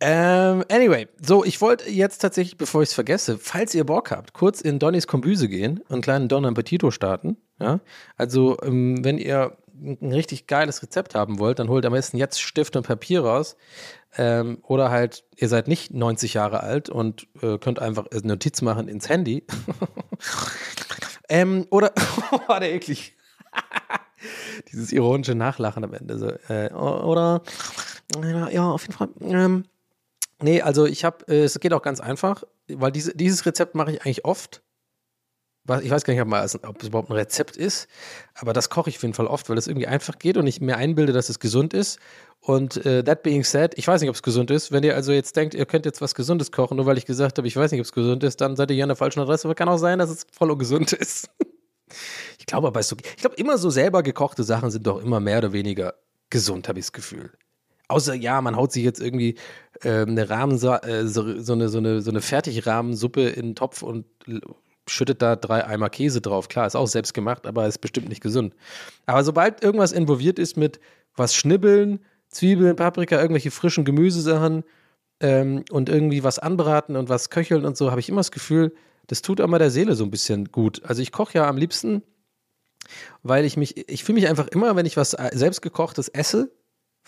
[0.00, 4.32] Ähm, anyway, so, ich wollte jetzt tatsächlich, bevor ich es vergesse, falls ihr Bock habt,
[4.32, 7.37] kurz in Donnys Kombüse gehen und einen kleinen Don Appetito starten.
[7.61, 7.80] Ja?
[8.16, 12.40] Also, ähm, wenn ihr ein richtig geiles Rezept haben wollt, dann holt am besten jetzt
[12.40, 13.56] Stift und Papier raus.
[14.16, 18.88] Ähm, oder halt, ihr seid nicht 90 Jahre alt und äh, könnt einfach Notiz machen
[18.88, 19.46] ins Handy.
[21.28, 21.92] ähm, oder,
[22.46, 23.16] war der eklig.
[24.72, 26.18] Dieses ironische Nachlachen am Ende.
[26.18, 27.42] So, äh, oder,
[28.50, 29.62] ja, auf jeden Fall.
[30.40, 33.92] Nee, also ich habe, äh, es geht auch ganz einfach, weil diese, dieses Rezept mache
[33.92, 34.62] ich eigentlich oft,
[35.83, 37.88] ich weiß gar nicht, ob, mal, ob es überhaupt ein Rezept ist,
[38.35, 40.62] aber das koche ich auf jeden Fall oft, weil es irgendwie einfach geht und ich
[40.62, 41.98] mir einbilde, dass es gesund ist.
[42.40, 44.72] Und äh, that being said, ich weiß nicht, ob es gesund ist.
[44.72, 47.37] Wenn ihr also jetzt denkt, ihr könnt jetzt was Gesundes kochen, nur weil ich gesagt
[47.37, 49.20] habe, ich weiß nicht, ob es gesund ist, dann seid ihr hier an der falschen
[49.20, 49.46] Adresse.
[49.46, 51.29] Aber kann auch sein, dass es voll ungesund ist.
[52.38, 55.38] ich glaube aber, so, ich glaube, immer so selber gekochte Sachen sind doch immer mehr
[55.38, 55.94] oder weniger
[56.31, 57.33] gesund, habe ich das Gefühl.
[57.88, 59.37] Außer ja, man haut sich jetzt irgendwie
[59.83, 63.83] äh, eine Rahmen, äh, so, so, eine, so eine, so eine Fertigrahmensuppe in den Topf
[63.83, 64.05] und
[64.87, 66.48] schüttet da drei Eimer Käse drauf.
[66.48, 68.55] Klar, ist auch selbst gemacht, aber ist bestimmt nicht gesund.
[69.07, 70.81] Aber sobald irgendwas involviert ist mit
[71.16, 74.64] was schnibbeln, Zwiebeln, Paprika, irgendwelche frischen Gemüsesachen
[75.20, 78.74] ähm, und irgendwie was anbraten und was köcheln und so, habe ich immer das Gefühl,
[79.07, 80.83] das tut auch mal der Seele so ein bisschen gut.
[80.85, 82.03] Also ich koche ja am liebsten,
[83.22, 86.51] weil ich mich, ich fühle mich einfach immer, wenn ich was äh, selbstgekochtes esse,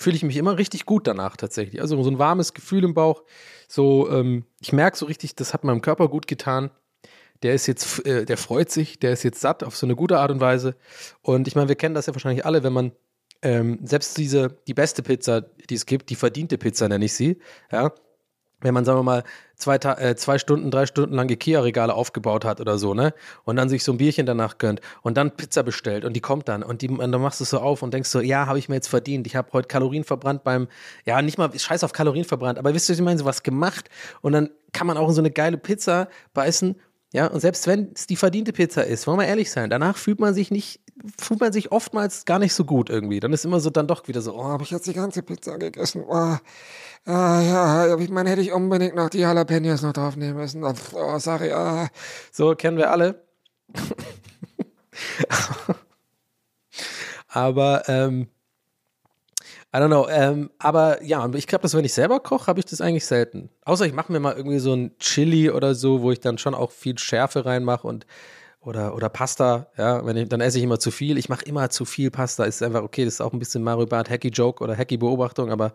[0.00, 1.80] fühle ich mich immer richtig gut danach tatsächlich.
[1.80, 3.22] Also so ein warmes Gefühl im Bauch.
[3.68, 6.70] So, ähm, ich merke so richtig, das hat meinem Körper gut getan
[7.42, 10.18] der ist jetzt, äh, der freut sich, der ist jetzt satt auf so eine gute
[10.18, 10.76] Art und Weise.
[11.22, 12.92] Und ich meine, wir kennen das ja wahrscheinlich alle, wenn man
[13.42, 17.38] ähm, selbst diese, die beste Pizza, die es gibt, die verdiente Pizza nenne ich sie,
[17.72, 17.92] ja,
[18.60, 19.24] wenn man, sagen wir mal,
[19.56, 23.14] zwei, äh, zwei Stunden, drei Stunden lang Ikea-Regale aufgebaut hat oder so, ne?
[23.44, 26.48] Und dann sich so ein Bierchen danach gönnt und dann Pizza bestellt und die kommt
[26.48, 28.58] dann und, die, und dann machst du es so auf und denkst so, ja, habe
[28.58, 29.26] ich mir jetzt verdient.
[29.26, 30.68] Ich habe heute Kalorien verbrannt beim,
[31.04, 33.88] ja, nicht mal scheiß auf Kalorien verbrannt, aber wisst ihr, ich meine, so was gemacht
[34.20, 36.76] und dann kann man auch in so eine geile Pizza beißen
[37.12, 40.20] ja, und selbst wenn es die verdiente Pizza ist, wollen wir ehrlich sein, danach fühlt
[40.20, 40.80] man sich nicht,
[41.18, 43.20] fühlt man sich oftmals gar nicht so gut irgendwie.
[43.20, 45.58] Dann ist immer so dann doch wieder so, oh, habe ich jetzt die ganze Pizza
[45.58, 46.04] gegessen?
[46.06, 46.36] Oh,
[47.06, 50.64] oh ja, ich meine, hätte ich unbedingt noch die Jalapenos noch draufnehmen müssen.
[50.64, 51.86] Oh, sorry, oh.
[52.32, 53.22] So kennen wir alle.
[57.28, 58.26] Aber ähm,
[59.72, 60.08] I don't know.
[60.08, 63.50] Ähm, aber ja, ich glaube, dass wenn ich selber koche, habe ich das eigentlich selten.
[63.64, 66.54] Außer ich mache mir mal irgendwie so ein Chili oder so, wo ich dann schon
[66.54, 68.04] auch viel Schärfe reinmache und
[68.60, 71.16] oder, oder Pasta, ja, wenn ich, dann esse ich immer zu viel.
[71.18, 72.44] Ich mache immer zu viel Pasta.
[72.44, 75.50] Ist einfach okay, das ist auch ein bisschen Mario Bart Hacky Joke oder Hacky Beobachtung,
[75.50, 75.72] aber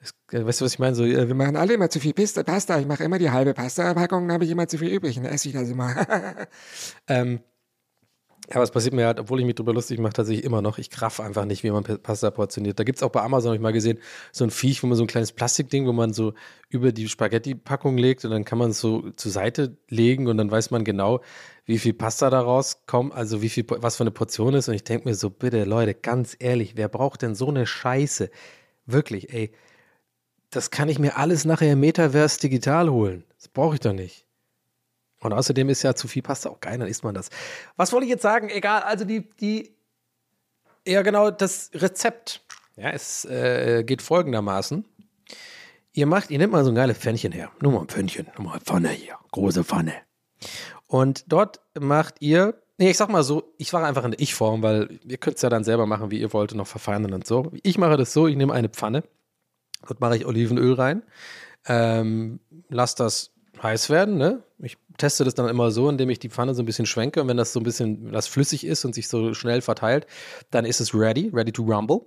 [0.00, 0.94] es, äh, weißt du, was ich meine?
[0.94, 2.78] So, äh, wir machen alle immer zu viel Pasta.
[2.78, 5.48] Ich mache immer die halbe Pasta-Packung, dann habe ich immer zu viel übrig dann esse
[5.48, 5.94] ich das immer.
[7.08, 7.40] ähm,
[8.50, 10.78] ja, was passiert mir halt, obwohl ich mich drüber lustig mache, tatsächlich immer noch.
[10.78, 12.78] Ich kraff einfach nicht, wie man Pasta portioniert.
[12.78, 13.98] Da gibt es auch bei Amazon, habe ich mal gesehen,
[14.32, 16.34] so ein Viech, wo man so ein kleines Plastikding, wo man so
[16.68, 20.50] über die Spaghetti-Packung legt und dann kann man es so zur Seite legen und dann
[20.50, 21.20] weiß man genau,
[21.66, 24.68] wie viel Pasta daraus kommt, also wie viel, was für eine Portion ist.
[24.68, 28.30] Und ich denke mir so, bitte, Leute, ganz ehrlich, wer braucht denn so eine Scheiße?
[28.86, 29.52] Wirklich, ey.
[30.50, 33.24] Das kann ich mir alles nachher im Metaverse digital holen.
[33.38, 34.26] Das brauche ich doch nicht.
[35.22, 37.30] Und außerdem ist ja zu viel Pasta auch geil, dann isst man das.
[37.76, 38.48] Was wollte ich jetzt sagen?
[38.48, 39.74] Egal, also die, die,
[40.86, 42.44] ja genau, das Rezept,
[42.76, 44.84] ja, es äh, geht folgendermaßen.
[45.92, 47.50] Ihr macht, ihr nehmt mal so ein geiles Pfännchen her.
[47.60, 49.94] Nur mal ein Pfännchen, nur mal eine Pfanne hier, große Pfanne.
[50.86, 54.62] Und dort macht ihr, nee, ich sag mal so, ich war einfach in der Ich-Form,
[54.62, 57.52] weil ihr könnt es ja dann selber machen, wie ihr wollt noch verfeinern und so.
[57.62, 59.04] Ich mache das so, ich nehme eine Pfanne,
[59.86, 61.02] dort mache ich Olivenöl rein,
[61.66, 63.31] ähm, lasse das
[63.62, 64.42] heiß werden, ne?
[64.58, 67.28] Ich teste das dann immer so, indem ich die Pfanne so ein bisschen schwenke und
[67.28, 70.06] wenn das so ein bisschen das flüssig ist und sich so schnell verteilt,
[70.50, 72.02] dann ist es ready, ready to rumble.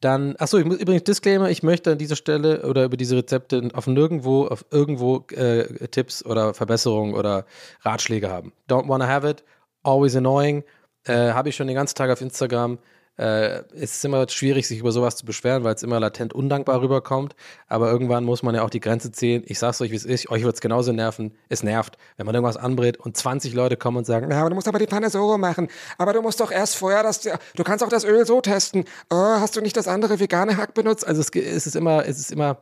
[0.00, 3.70] Dann, achso, ich muss übrigens Disclaimer, ich möchte an dieser Stelle oder über diese Rezepte
[3.72, 7.46] auf nirgendwo, auf irgendwo äh, Tipps oder Verbesserungen oder
[7.80, 8.52] Ratschläge haben.
[8.68, 9.42] Don't wanna have it,
[9.82, 10.64] always annoying.
[11.04, 12.78] Äh, Habe ich schon den ganzen Tag auf Instagram
[13.16, 16.82] äh, es ist immer schwierig, sich über sowas zu beschweren, weil es immer latent undankbar
[16.82, 17.34] rüberkommt.
[17.66, 19.42] Aber irgendwann muss man ja auch die Grenze ziehen.
[19.46, 20.28] Ich sag's euch, wie es ist.
[20.30, 21.34] Euch wird es genauso nerven.
[21.48, 24.54] Es nervt, wenn man irgendwas anbrät und 20 Leute kommen und sagen, ja, aber du
[24.54, 25.68] musst aber die Pfanne so machen.
[25.98, 28.84] Aber du musst doch erst vorher das, du kannst auch das Öl so testen.
[29.10, 31.06] Oh, hast du nicht das andere vegane Hack benutzt?
[31.06, 32.58] Also es, es ist immer, es ist immer,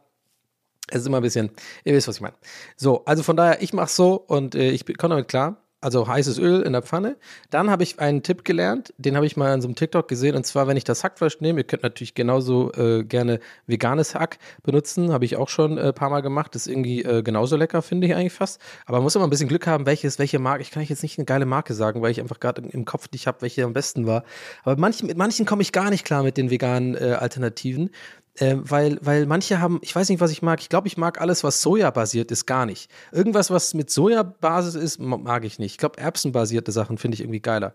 [0.88, 1.50] es ist immer ein bisschen,
[1.84, 2.34] ihr wisst, was ich meine.
[2.76, 6.38] So, also von daher, ich mach's so und äh, ich komme damit klar also heißes
[6.38, 7.16] Öl in der Pfanne.
[7.50, 10.34] Dann habe ich einen Tipp gelernt, den habe ich mal in so einem TikTok gesehen.
[10.34, 14.38] Und zwar, wenn ich das Hackfleisch nehme, ihr könnt natürlich genauso äh, gerne veganes Hack
[14.62, 15.12] benutzen.
[15.12, 16.56] Habe ich auch schon ein äh, paar Mal gemacht.
[16.56, 18.60] Ist irgendwie äh, genauso lecker, finde ich eigentlich fast.
[18.86, 20.62] Aber man muss immer ein bisschen Glück haben, welches, welche Marke.
[20.62, 23.26] Ich kann jetzt nicht eine geile Marke sagen, weil ich einfach gerade im Kopf nicht
[23.26, 24.24] habe, welche am besten war.
[24.62, 27.90] Aber manchen, mit manchen komme ich gar nicht klar mit den veganen äh, Alternativen.
[28.36, 30.60] Äh, weil, weil manche haben, ich weiß nicht, was ich mag.
[30.60, 32.90] Ich glaube, ich mag alles, was Soja-basiert ist, gar nicht.
[33.12, 35.72] Irgendwas, was mit Soja-Basis ist, mag ich nicht.
[35.72, 37.74] Ich glaube, Erbsen-basierte Sachen finde ich irgendwie geiler.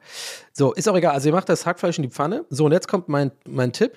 [0.52, 1.14] So, ist auch egal.
[1.14, 2.46] Also, ihr macht das Hackfleisch in die Pfanne.
[2.50, 3.94] So, und jetzt kommt mein, mein Tipp.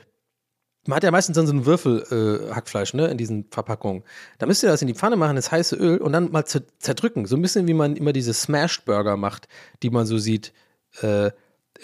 [0.86, 2.02] Man hat ja meistens dann so einen Würfel
[2.50, 4.02] äh, Hackfleisch, ne, in diesen Verpackungen.
[4.38, 7.26] Da müsst ihr das in die Pfanne machen, das heiße Öl und dann mal zerdrücken.
[7.26, 9.46] So ein bisschen wie man immer diese Smashed Burger macht,
[9.84, 10.52] die man so sieht.
[11.00, 11.30] Äh,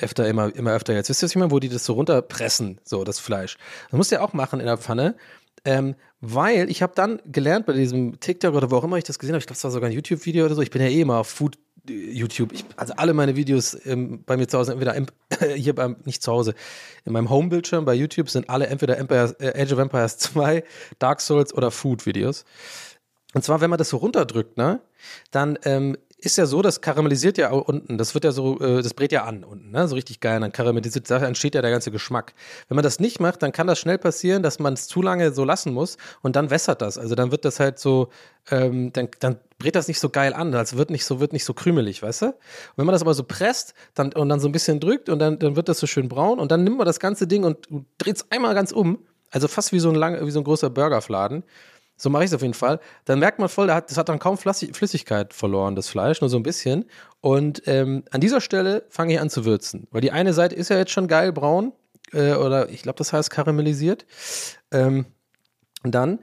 [0.01, 1.09] öfter, immer, immer öfter jetzt.
[1.09, 1.51] Wisst ihr, was ich meine?
[1.51, 3.57] Wo die das so runterpressen, so das Fleisch.
[3.91, 5.17] Das musst du ja auch machen in der Pfanne.
[5.65, 9.19] Ähm, weil ich habe dann gelernt bei diesem TikTok oder wo auch immer ich das
[9.19, 11.01] gesehen habe, ich glaube, es war sogar ein YouTube-Video oder so, ich bin ja eh
[11.01, 11.59] immer auf Food
[11.89, 12.53] YouTube.
[12.53, 15.13] Ich, also alle meine Videos ähm, bei mir zu Hause, entweder Emp
[15.57, 16.55] hier beim, nicht zu Hause,
[17.05, 20.65] in meinem Home-Bildschirm bei YouTube sind alle entweder Empire, äh, Age of Empires 2,
[20.99, 22.45] Dark Souls oder Food-Videos.
[23.35, 24.81] Und zwar, wenn man das so runterdrückt, ne,
[25.31, 28.93] dann ähm, ist ja so, das karamellisiert ja unten, das wird ja so, äh, das
[28.93, 29.87] brät ja an unten, ne?
[29.87, 32.35] so richtig geil, dann karamellisiert, da entsteht ja der ganze Geschmack.
[32.69, 35.33] Wenn man das nicht macht, dann kann das schnell passieren, dass man es zu lange
[35.33, 36.99] so lassen muss und dann wässert das.
[36.99, 38.09] Also dann wird das halt so,
[38.51, 41.45] ähm, dann, dann brät das nicht so geil an, also wird nicht so, wird nicht
[41.45, 42.27] so krümelig, weißt du?
[42.27, 42.35] Und
[42.77, 45.39] wenn man das aber so presst dann, und dann so ein bisschen drückt und dann,
[45.39, 47.87] dann wird das so schön braun und dann nimmt man das ganze Ding und, und
[47.99, 48.99] dreht es einmal ganz um,
[49.31, 51.45] also fast wie so ein lang, wie so ein großer Burgerfladen
[51.99, 52.81] so mache ich es auf jeden Fall.
[53.05, 56.45] Dann merkt man voll, das hat dann kaum Flüssigkeit verloren, das Fleisch, nur so ein
[56.45, 56.85] bisschen.
[57.21, 59.89] Und ähm, an dieser Stelle fange ich an zu würzen.
[59.91, 61.73] Weil die eine Seite ist ja jetzt schon geil braun.
[62.13, 64.07] Äh, oder ich glaube, das heißt karamellisiert.
[64.71, 65.07] Ähm,
[65.83, 66.21] und dann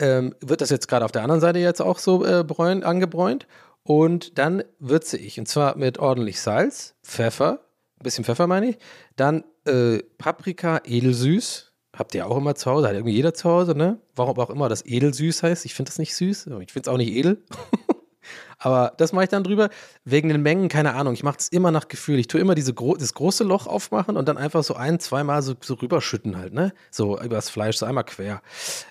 [0.00, 3.46] ähm, wird das jetzt gerade auf der anderen Seite jetzt auch so äh, bräun, angebräunt.
[3.84, 5.38] Und dann würze ich.
[5.38, 7.60] Und zwar mit ordentlich Salz, Pfeffer,
[8.00, 8.78] ein bisschen Pfeffer meine ich.
[9.14, 13.76] Dann äh, Paprika, edelsüß habt ihr auch immer zu Hause, hat irgendwie jeder zu Hause,
[13.76, 13.98] ne?
[14.16, 15.64] Warum auch immer das edelsüß heißt.
[15.64, 16.46] Ich finde das nicht süß.
[16.60, 17.42] Ich finde es auch nicht edel.
[18.58, 19.68] Aber das mache ich dann drüber.
[20.04, 21.12] Wegen den Mengen, keine Ahnung.
[21.14, 22.18] Ich mache es immer nach Gefühl.
[22.18, 25.42] Ich tue immer diese gro das große Loch aufmachen und dann einfach so ein, zweimal
[25.42, 26.72] so, so rüberschütten halt, ne?
[26.90, 28.42] So übers Fleisch, so einmal quer.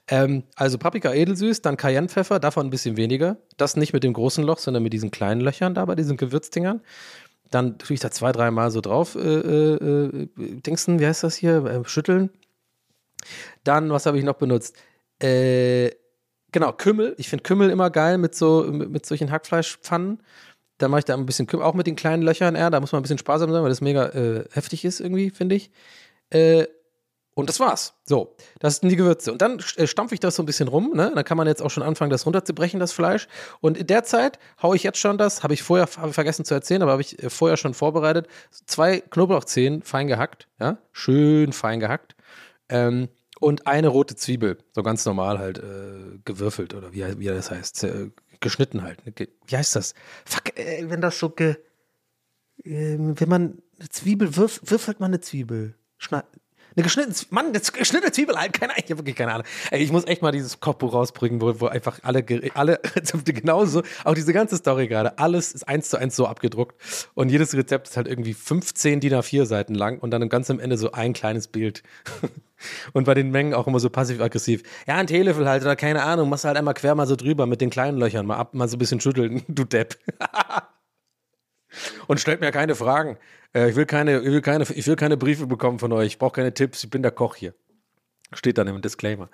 [0.08, 3.38] Ähm, also Paprika edelsüß, dann Cayennepfeffer, davon ein bisschen weniger.
[3.58, 6.82] Das nicht mit dem großen Loch, sondern mit diesen kleinen Löchern da bei diesen Gewürzdingern.
[7.50, 10.28] Dann tue ich da zwei, dreimal so drauf, äh, äh, äh
[10.62, 11.66] Dingsen, wie heißt das hier?
[11.66, 12.30] Äh, schütteln
[13.64, 14.76] dann, was habe ich noch benutzt?
[15.22, 15.92] Äh,
[16.52, 17.16] genau, Kümmel.
[17.18, 20.22] Ich finde Kümmel immer geil mit so mit, mit solchen Hackfleischpfannen.
[20.78, 22.92] Dann mache ich da ein bisschen Kümmel, auch mit den kleinen Löchern, ja, da muss
[22.92, 25.72] man ein bisschen sparsam sein, weil das mega äh, heftig ist irgendwie, finde ich.
[26.30, 26.66] Äh,
[27.36, 27.96] und das war's.
[28.06, 29.32] So, das sind die Gewürze.
[29.32, 30.92] Und dann äh, stampfe ich das so ein bisschen rum.
[30.94, 31.12] Ne?
[31.14, 33.28] Dann kann man jetzt auch schon anfangen, das runterzubrechen, das Fleisch.
[33.60, 36.54] Und in der Zeit haue ich jetzt schon das, habe ich vorher hab vergessen zu
[36.54, 38.28] erzählen, aber habe ich äh, vorher schon vorbereitet.
[38.68, 42.16] Zwei Knoblauchzehen fein gehackt, ja, schön fein gehackt.
[42.70, 47.52] Ähm, und eine rote Zwiebel, so ganz normal halt äh, gewürfelt oder wie, wie das
[47.52, 49.00] heißt, äh, geschnitten halt.
[49.48, 49.94] Wie heißt das?
[50.26, 51.58] Fuck, äh, wenn das so ge,
[52.64, 55.76] ähm, wenn man eine Zwiebel würf, würfelt man eine Zwiebel.
[55.98, 56.24] Schna
[56.76, 59.48] eine geschnittene, Mann, eine geschnittene Zwiebel halt, keine Ahnung, ich habe wirklich keine Ahnung.
[59.72, 63.84] Ey, ich muss echt mal dieses Kochbuch rausbringen, wo, wo einfach alle, alle Rezepte genauso,
[64.04, 66.76] auch diese ganze Story gerade, alles ist eins zu eins so abgedruckt
[67.14, 70.60] und jedes Rezept ist halt irgendwie 15 DIN A4 Seiten lang und dann ganz am
[70.60, 71.84] Ende so ein kleines Bild.
[72.94, 74.64] Und bei den Mengen auch immer so passiv-aggressiv.
[74.88, 77.62] Ja, ein Teelöffel halt oder keine Ahnung, machst halt einmal quer mal so drüber mit
[77.62, 79.98] den kleinen Löchern, mal ab, mal so ein bisschen schütteln, du Depp.
[82.08, 83.18] Und stellt mir keine Fragen.
[83.54, 86.08] Äh, ich, will keine, ich, will keine, ich will keine Briefe bekommen von euch.
[86.08, 86.84] Ich brauche keine Tipps.
[86.84, 87.54] Ich bin der Koch hier.
[88.34, 89.30] Steht dann im Disclaimer.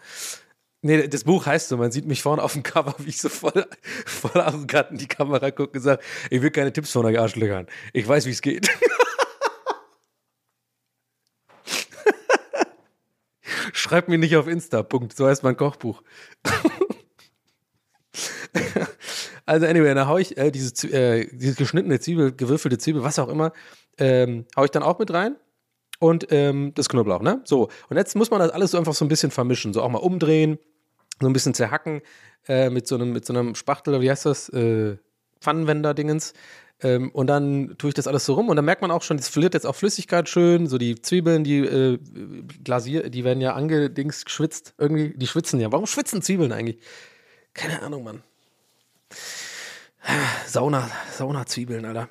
[0.82, 3.28] Nee, das Buch heißt so, man sieht mich vorne auf dem Cover, wie ich so
[3.28, 3.65] voll,
[4.06, 7.67] voll arrogant in die Kamera gucke und sage, ich will keine Tipps von euch Arschlöchern.
[7.91, 8.69] Ich weiß, wie es geht.
[13.73, 15.17] Schreibt mir nicht auf Insta, Punkt.
[15.17, 16.02] So heißt mein Kochbuch.
[19.49, 23.29] also anyway, dann haue ich äh, diese, äh, diese geschnittene Zwiebel, gewürfelte Zwiebel, was auch
[23.29, 23.51] immer,
[23.97, 25.38] ähm, haue ich dann auch mit rein.
[25.97, 27.41] Und ähm, das Knoblauch, ne?
[27.43, 27.67] So.
[27.89, 29.73] Und jetzt muss man das alles so einfach so ein bisschen vermischen.
[29.73, 30.59] So auch mal umdrehen,
[31.19, 32.01] so ein bisschen zerhacken
[32.47, 34.49] äh, mit, so einem, mit so einem Spachtel, wie heißt das?
[34.49, 34.97] Äh,
[35.41, 36.33] Pfannenwender-Dingens.
[36.81, 39.17] Ähm, und dann tue ich das alles so rum und dann merkt man auch schon,
[39.17, 41.97] es verliert jetzt auch Flüssigkeit schön, so die Zwiebeln, die äh,
[42.63, 45.71] glasier, die werden ja angedings geschwitzt, irgendwie, die schwitzen ja.
[45.71, 46.77] Warum schwitzen Zwiebeln eigentlich?
[47.53, 48.23] Keine Ahnung, Mann.
[50.48, 52.10] Sauna, Sauna-Zwiebeln, Alter.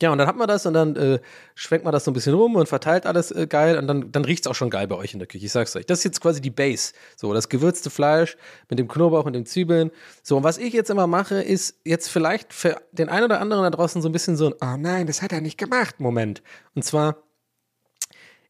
[0.00, 1.18] Ja, und dann hat man das und dann äh,
[1.56, 4.24] schwenkt man das so ein bisschen rum und verteilt alles äh, geil und dann, dann
[4.24, 5.46] riecht es auch schon geil bei euch in der Küche.
[5.46, 5.86] Ich sag's euch.
[5.86, 6.92] Das ist jetzt quasi die Base.
[7.16, 8.36] So, das gewürzte Fleisch
[8.68, 9.90] mit dem Knoblauch und den Zwiebeln.
[10.22, 13.64] So, und was ich jetzt immer mache, ist jetzt vielleicht für den einen oder anderen
[13.64, 16.42] da draußen so ein bisschen so ein, oh nein, das hat er nicht gemacht, Moment.
[16.76, 17.16] Und zwar,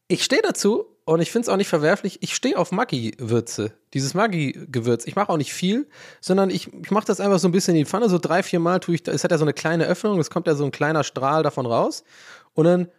[0.07, 2.19] ich stehe dazu und ich finde es auch nicht verwerflich.
[2.21, 3.71] Ich stehe auf Maggi-Würze.
[3.95, 5.07] Dieses Maggi-Gewürz.
[5.07, 5.87] Ich mache auch nicht viel,
[6.21, 8.09] sondern ich, ich mache das einfach so ein bisschen in die Pfanne.
[8.09, 10.45] So drei, vier Mal tue ich, es hat ja so eine kleine Öffnung, es kommt
[10.45, 12.03] ja so ein kleiner Strahl davon raus.
[12.53, 12.89] Und dann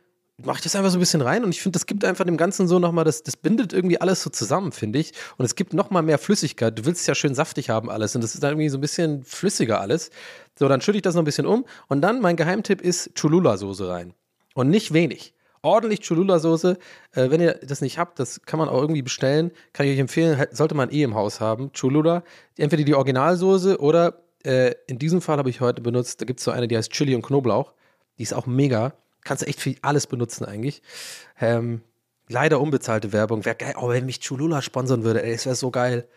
[0.45, 2.37] mache ich das einfach so ein bisschen rein und ich finde, das gibt einfach dem
[2.37, 5.13] Ganzen so nochmal, das, das bindet irgendwie alles so zusammen, finde ich.
[5.37, 6.77] Und es gibt nochmal mehr Flüssigkeit.
[6.77, 8.81] Du willst es ja schön saftig haben alles und das ist dann irgendwie so ein
[8.81, 10.11] bisschen flüssiger alles.
[10.59, 13.89] So, dann schütte ich das noch ein bisschen um und dann mein Geheimtipp ist Cholula-Soße
[13.89, 14.15] rein.
[14.55, 16.79] Und nicht wenig ordentlich Cholula-Soße.
[17.13, 19.51] Äh, wenn ihr das nicht habt, das kann man auch irgendwie bestellen.
[19.73, 21.73] Kann ich euch empfehlen, sollte man eh im Haus haben.
[21.73, 22.23] Cholula.
[22.57, 26.45] Entweder die Originalsoße oder äh, in diesem Fall habe ich heute benutzt, da gibt es
[26.45, 27.73] so eine, die heißt Chili und Knoblauch.
[28.19, 28.95] Die ist auch mega.
[29.25, 30.83] Kannst du echt für alles benutzen eigentlich.
[31.41, 31.83] Ähm,
[32.29, 33.45] leider unbezahlte Werbung.
[33.45, 33.75] Wäre geil.
[33.79, 36.09] Oh, wenn mich Cholula sponsern würde, ey, das wäre so geil.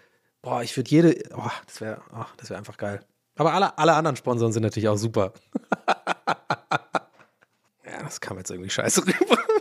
[0.42, 1.24] Boah, ich würde jede.
[1.36, 3.02] Oh, das wäre oh, wär einfach geil.
[3.36, 5.34] Aber alle, alle anderen Sponsoren sind natürlich auch super.
[8.04, 9.38] Das kam jetzt irgendwie scheiße rüber.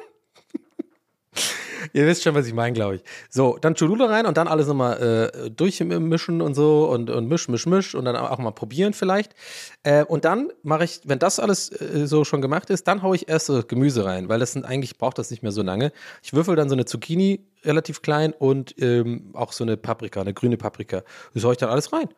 [1.94, 3.02] Ihr wisst schon, was ich meine, glaube ich.
[3.28, 7.48] So, dann Cholula rein und dann alles nochmal äh, durchmischen und so und, und misch,
[7.48, 9.35] misch, misch und dann auch mal probieren vielleicht.
[9.83, 13.16] Äh, und dann mache ich, wenn das alles äh, so schon gemacht ist, dann haue
[13.16, 15.92] ich erst so Gemüse rein, weil das sind eigentlich braucht das nicht mehr so lange.
[16.22, 20.33] Ich würfel dann so eine Zucchini relativ klein und ähm, auch so eine Paprika, eine
[20.33, 21.02] grüne Paprika.
[21.35, 22.09] Das haue ich dann alles rein.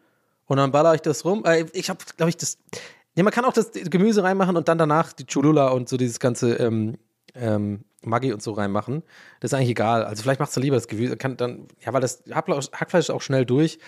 [0.47, 1.45] Und dann baller ich das rum.
[1.45, 2.59] Äh, ich habe, glaube ich, das.
[3.17, 6.19] Ja, man kann auch das Gemüse reinmachen und dann danach die Cholula und so dieses
[6.19, 6.99] ganze ähm,
[7.35, 9.03] ähm, Maggi und so reinmachen.
[9.41, 10.05] Das ist eigentlich egal.
[10.05, 11.17] Also vielleicht machst du lieber das Gemüse.
[11.17, 13.79] Kann dann, ja, weil das Hackfleisch ist auch schnell durch.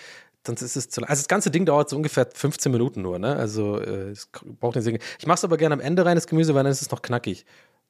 [0.45, 1.09] Sonst ist es zu lang.
[1.09, 3.35] Also das ganze Ding dauert so ungefähr 15 Minuten nur, ne?
[3.35, 4.97] Also äh, es braucht Sinn.
[5.19, 7.01] Ich mache es aber gerne am Ende rein, das Gemüse, weil dann ist es noch
[7.01, 7.45] knackig.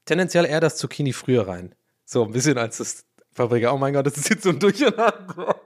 [0.06, 1.76] Tendenziell eher das Zucchini früher rein.
[2.04, 3.72] So ein bisschen als das Paprika.
[3.72, 5.62] Oh mein Gott, das ist jetzt so ein Durcheinander.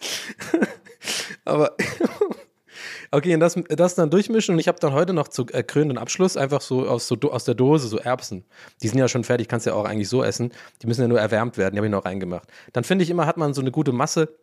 [1.44, 1.76] aber
[3.14, 5.98] Okay, und das, das dann durchmischen und ich habe dann heute noch zu äh, krönenden
[5.98, 8.46] Abschluss einfach so aus, so aus der Dose so Erbsen.
[8.82, 10.50] Die sind ja schon fertig, kannst ja auch eigentlich so essen.
[10.80, 12.48] Die müssen ja nur erwärmt werden, die habe ich noch reingemacht.
[12.72, 14.34] Dann finde ich immer, hat man so eine gute Masse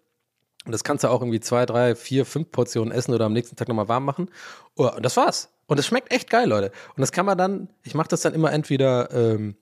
[0.65, 3.55] und das kannst du auch irgendwie zwei, drei, vier, fünf Portionen essen oder am nächsten
[3.55, 4.29] Tag nochmal warm machen.
[4.75, 5.49] Oh, und das war's.
[5.65, 6.71] Und das schmeckt echt geil, Leute.
[6.95, 9.55] Und das kann man dann, ich mache das dann immer entweder, ähm,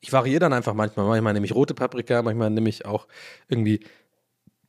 [0.00, 1.06] ich variiere dann einfach manchmal.
[1.06, 3.06] Manchmal nehme ich rote Paprika, manchmal nehme ich auch
[3.48, 3.80] irgendwie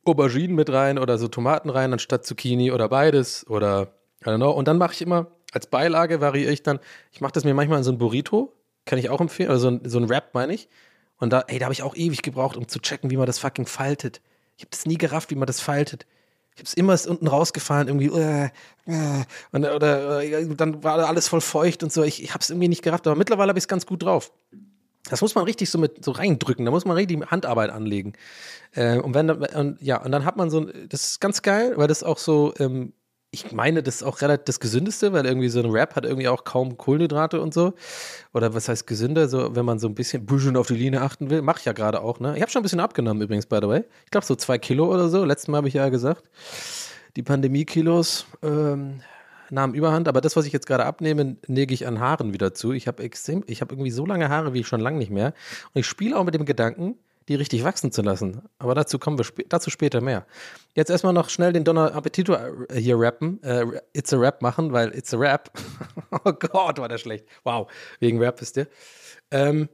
[0.04, 3.88] Auberginen mit rein oder so Tomaten rein anstatt Zucchini oder beides oder
[4.22, 4.50] I don't know.
[4.50, 6.80] Und dann mache ich immer als Beilage variiere ich dann,
[7.12, 8.52] ich mache das mir manchmal in so ein Burrito,
[8.84, 10.68] kann ich auch empfehlen, also so ein, so ein Wrap meine ich.
[11.18, 13.38] Und da, ey, da habe ich auch ewig gebraucht, um zu checken, wie man das
[13.38, 14.20] fucking faltet.
[14.56, 16.06] Ich habe das nie gerafft, wie man das faltet.
[16.54, 18.46] Ich habe es immer unten rausgefahren, irgendwie, äh,
[18.86, 22.02] äh, und, oder äh, dann war alles voll feucht und so.
[22.02, 24.32] Ich, ich habe es irgendwie nicht gerafft, aber mittlerweile habe ich es ganz gut drauf.
[25.10, 28.14] Das muss man richtig so mit so reindrücken, da muss man richtig Handarbeit anlegen.
[28.72, 31.88] Äh, und wenn und, ja, und dann hat man so, das ist ganz geil, weil
[31.88, 32.94] das auch so, ähm,
[33.34, 36.28] ich meine, das ist auch relativ das Gesündeste, weil irgendwie so ein Rap hat irgendwie
[36.28, 37.74] auch kaum Kohlenhydrate und so.
[38.32, 41.30] Oder was heißt gesünder, so wenn man so ein bisschen, bisschen auf die Linie achten
[41.30, 41.42] will.
[41.42, 42.36] Mache ich ja gerade auch, ne?
[42.36, 43.84] Ich habe schon ein bisschen abgenommen übrigens, by the way.
[44.04, 45.24] Ich glaube so zwei Kilo oder so.
[45.24, 46.30] Letztes Mal habe ich ja gesagt.
[47.16, 49.00] Die Pandemie-Kilos ähm,
[49.54, 52.72] nahmen überhand, aber das, was ich jetzt gerade abnehme, lege ich an Haaren wieder zu.
[52.72, 55.32] Ich habe extrem, ich habe irgendwie so lange Haare wie schon lange nicht mehr.
[55.72, 56.96] Und ich spiele auch mit dem Gedanken,
[57.28, 58.42] die richtig wachsen zu lassen.
[58.58, 60.26] Aber dazu kommen wir sp dazu später mehr.
[60.74, 63.64] Jetzt erstmal noch schnell den Donner Appetito äh, hier rappen, äh,
[63.94, 65.50] It's a Rap machen, weil It's a Rap.
[66.24, 67.26] oh Gott, war der schlecht.
[67.44, 68.66] Wow, wegen Rap ist der.
[69.30, 69.68] Ähm,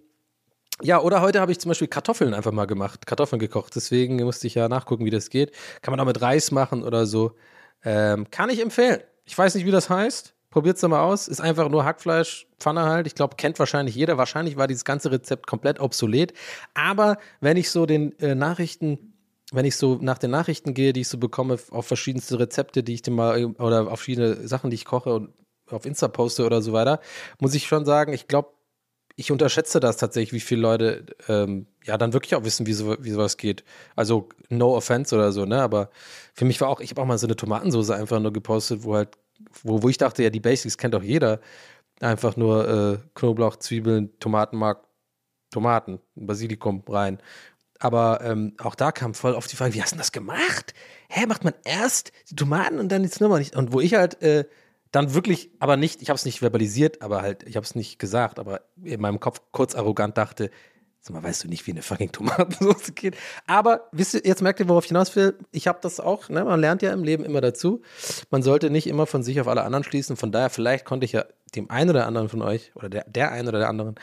[0.82, 3.74] ja, oder heute habe ich zum Beispiel Kartoffeln einfach mal gemacht, Kartoffeln gekocht.
[3.74, 5.52] Deswegen musste ich ja nachgucken, wie das geht.
[5.82, 7.32] Kann man auch mit Reis machen oder so.
[7.84, 9.00] Ähm, kann ich empfehlen.
[9.30, 10.34] Ich weiß nicht, wie das heißt.
[10.50, 11.28] Probiert's doch mal aus.
[11.28, 13.06] Ist einfach nur Hackfleisch, Pfanne halt.
[13.06, 14.18] Ich glaube, kennt wahrscheinlich jeder.
[14.18, 16.34] Wahrscheinlich war dieses ganze Rezept komplett obsolet.
[16.74, 19.14] Aber wenn ich so den äh, Nachrichten,
[19.52, 22.94] wenn ich so nach den Nachrichten gehe, die ich so bekomme, auf verschiedenste Rezepte, die
[22.94, 25.32] ich dir mal, oder auf verschiedene Sachen, die ich koche und
[25.70, 26.98] auf Insta poste oder so weiter,
[27.38, 28.48] muss ich schon sagen, ich glaube,
[29.20, 32.96] ich unterschätze das tatsächlich, wie viele Leute ähm, ja dann wirklich auch wissen, wie, so,
[32.98, 33.64] wie sowas geht.
[33.94, 35.61] Also no offense oder so, ne?
[35.61, 35.90] Aber
[36.33, 38.94] für mich war auch, ich habe auch mal so eine Tomatensauce einfach nur gepostet, wo
[38.94, 39.11] halt
[39.62, 41.40] wo, wo ich dachte, ja, die Basics kennt doch jeder.
[42.00, 44.87] Einfach nur äh, Knoblauch, Zwiebeln, Tomatenmark,
[45.50, 47.18] Tomaten, Basilikum rein.
[47.78, 50.74] Aber ähm, auch da kam voll auf die Frage, wie hast du das gemacht?
[51.09, 53.56] Hä, macht man erst die Tomaten und dann die nicht?
[53.56, 54.44] Und wo ich halt äh,
[54.92, 57.98] dann wirklich, aber nicht, ich habe es nicht verbalisiert, aber halt, ich habe es nicht
[57.98, 60.50] gesagt, aber in meinem Kopf kurz arrogant dachte,
[61.03, 63.16] Sag mal, weißt du nicht, wie eine fucking Tomatensauce geht?
[63.46, 65.38] Aber wisst ihr, jetzt merkt ihr, worauf ich hinaus will.
[65.50, 66.44] Ich habe das auch, ne?
[66.44, 67.81] man lernt ja im Leben immer dazu.
[68.31, 70.16] Man sollte nicht immer von sich auf alle anderen schließen.
[70.16, 71.24] Von daher, vielleicht konnte ich ja
[71.55, 73.94] dem einen oder anderen von euch oder der, der einen oder der anderen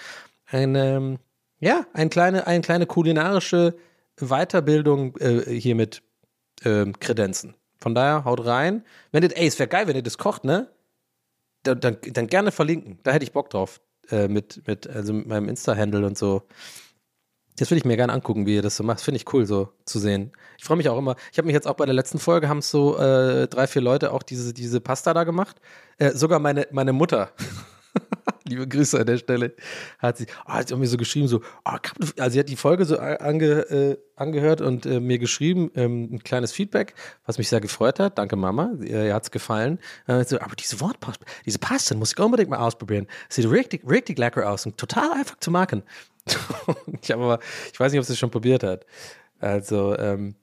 [0.47, 1.19] eine,
[1.59, 3.75] ja, eine kleine, eine kleine kulinarische
[4.19, 6.01] Weiterbildung äh, hiermit
[6.63, 7.53] äh, kredenzen.
[7.77, 8.83] Von daher, haut rein.
[9.11, 10.67] Wenn ihr, ey, es wäre geil, wenn ihr das kocht, ne?
[11.63, 12.99] Dann, dann, dann gerne verlinken.
[13.03, 13.81] Da hätte ich Bock drauf.
[14.09, 16.43] Äh, mit, mit, also mit meinem Insta-Handle und so.
[17.57, 19.01] Das würde ich mir gerne angucken, wie ihr das so macht.
[19.01, 20.31] Finde ich cool, so zu sehen.
[20.57, 21.15] Ich freue mich auch immer.
[21.31, 24.13] Ich habe mich jetzt auch bei der letzten Folge, haben so äh, drei, vier Leute
[24.13, 25.59] auch diese, diese Pasta da gemacht.
[25.97, 27.31] Äh, sogar meine, meine Mutter.
[28.47, 29.53] Liebe Grüße an der Stelle.
[29.99, 31.77] Hat sie, oh, hat sie mir so geschrieben, so, oh,
[32.17, 36.23] also sie hat die Folge so ange, äh, angehört und äh, mir geschrieben, ähm, ein
[36.23, 36.93] kleines Feedback,
[37.25, 38.17] was mich sehr gefreut hat.
[38.17, 38.71] Danke, Mama.
[38.81, 39.79] Ihr hat es gefallen.
[40.07, 43.07] Äh, so, aber diese Wortpasta, diese Pasta muss ich unbedingt mal ausprobieren.
[43.29, 45.83] Sieht richtig, richtig lecker aus und total einfach zu machen.
[47.01, 47.39] ich aber,
[47.71, 48.85] ich weiß nicht, ob sie es schon probiert hat.
[49.39, 50.35] Also, ähm,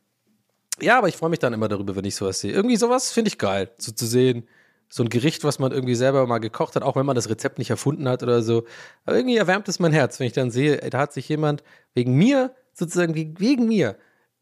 [0.80, 2.52] ja, aber ich freue mich dann immer darüber, wenn ich sowas sehe.
[2.52, 4.48] Irgendwie sowas finde ich geil, so zu sehen
[4.94, 7.58] so ein Gericht, was man irgendwie selber mal gekocht hat, auch wenn man das Rezept
[7.58, 8.62] nicht erfunden hat oder so.
[9.04, 11.64] Aber irgendwie erwärmt es mein Herz, wenn ich dann sehe, da hat sich jemand
[11.94, 13.98] wegen mir, sozusagen wegen mir,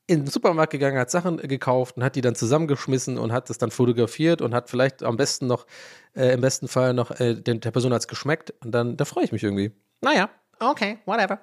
[0.07, 3.57] in den Supermarkt gegangen, hat Sachen gekauft und hat die dann zusammengeschmissen und hat das
[3.57, 5.67] dann fotografiert und hat vielleicht am besten noch,
[6.15, 9.25] äh, im besten Fall noch, äh, der Person hat es geschmeckt und dann, da freue
[9.25, 9.73] ich mich irgendwie.
[10.03, 10.29] Naja,
[10.61, 11.41] okay, whatever.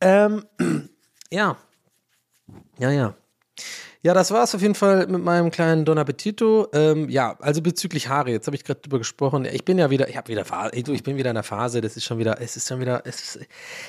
[0.00, 0.44] Ähm,
[1.30, 1.56] ja.
[2.80, 3.14] Ja, ja.
[4.04, 6.68] Ja, das war es auf jeden Fall mit meinem kleinen Don Appetito.
[6.72, 9.44] Ähm, ja, also bezüglich Haare, jetzt habe ich gerade drüber gesprochen.
[9.44, 11.96] Ich bin ja wieder, ich habe wieder Phase, ich, bin wieder in der Phase, das
[11.96, 13.46] ist schon wieder, es ist schon wieder, es ist,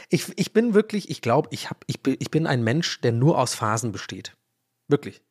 [0.09, 3.91] ich, ich bin wirklich, ich glaube, ich, ich bin ein Mensch, der nur aus Phasen
[3.91, 4.35] besteht.
[4.87, 5.23] Wirklich.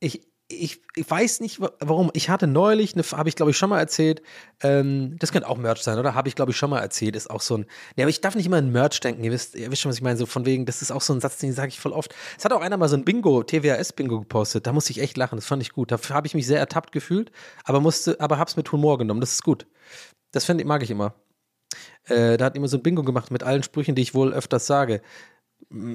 [0.00, 2.10] Ich, ich, ich weiß nicht, warum.
[2.14, 4.22] Ich hatte neulich, habe ich glaube ich schon mal erzählt,
[4.62, 6.14] ähm, das könnte auch Merch sein, oder?
[6.14, 7.66] Habe ich glaube ich schon mal erzählt, ist auch so ein,
[7.96, 9.96] ja, aber ich darf nicht immer in Merch denken, ihr wisst, ihr wisst schon, was
[9.96, 11.92] ich meine, so von wegen, das ist auch so ein Satz, den sage ich voll
[11.92, 12.14] oft.
[12.38, 15.36] Es hat auch einer mal so ein Bingo, TWAS-Bingo gepostet, da musste ich echt lachen,
[15.36, 15.90] das fand ich gut.
[15.90, 17.32] Dafür habe ich mich sehr ertappt gefühlt,
[17.64, 19.66] aber musste, aber hab's mit Humor genommen, das ist gut.
[20.30, 21.14] Das find, mag ich immer.
[22.04, 24.66] Äh, da hat immer so ein Bingo gemacht mit allen Sprüchen, die ich wohl öfters
[24.66, 25.02] sage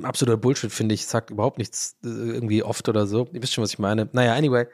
[0.04, 1.06] absoluter Bullshit, finde ich.
[1.06, 3.28] Sagt überhaupt nichts äh, irgendwie oft oder so.
[3.32, 4.10] Ihr wisst schon, was ich meine.
[4.12, 4.66] Naja, anyway.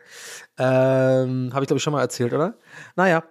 [0.58, 2.56] Ähm, Habe ich, glaube ich, schon mal erzählt, oder?
[2.96, 3.24] Naja.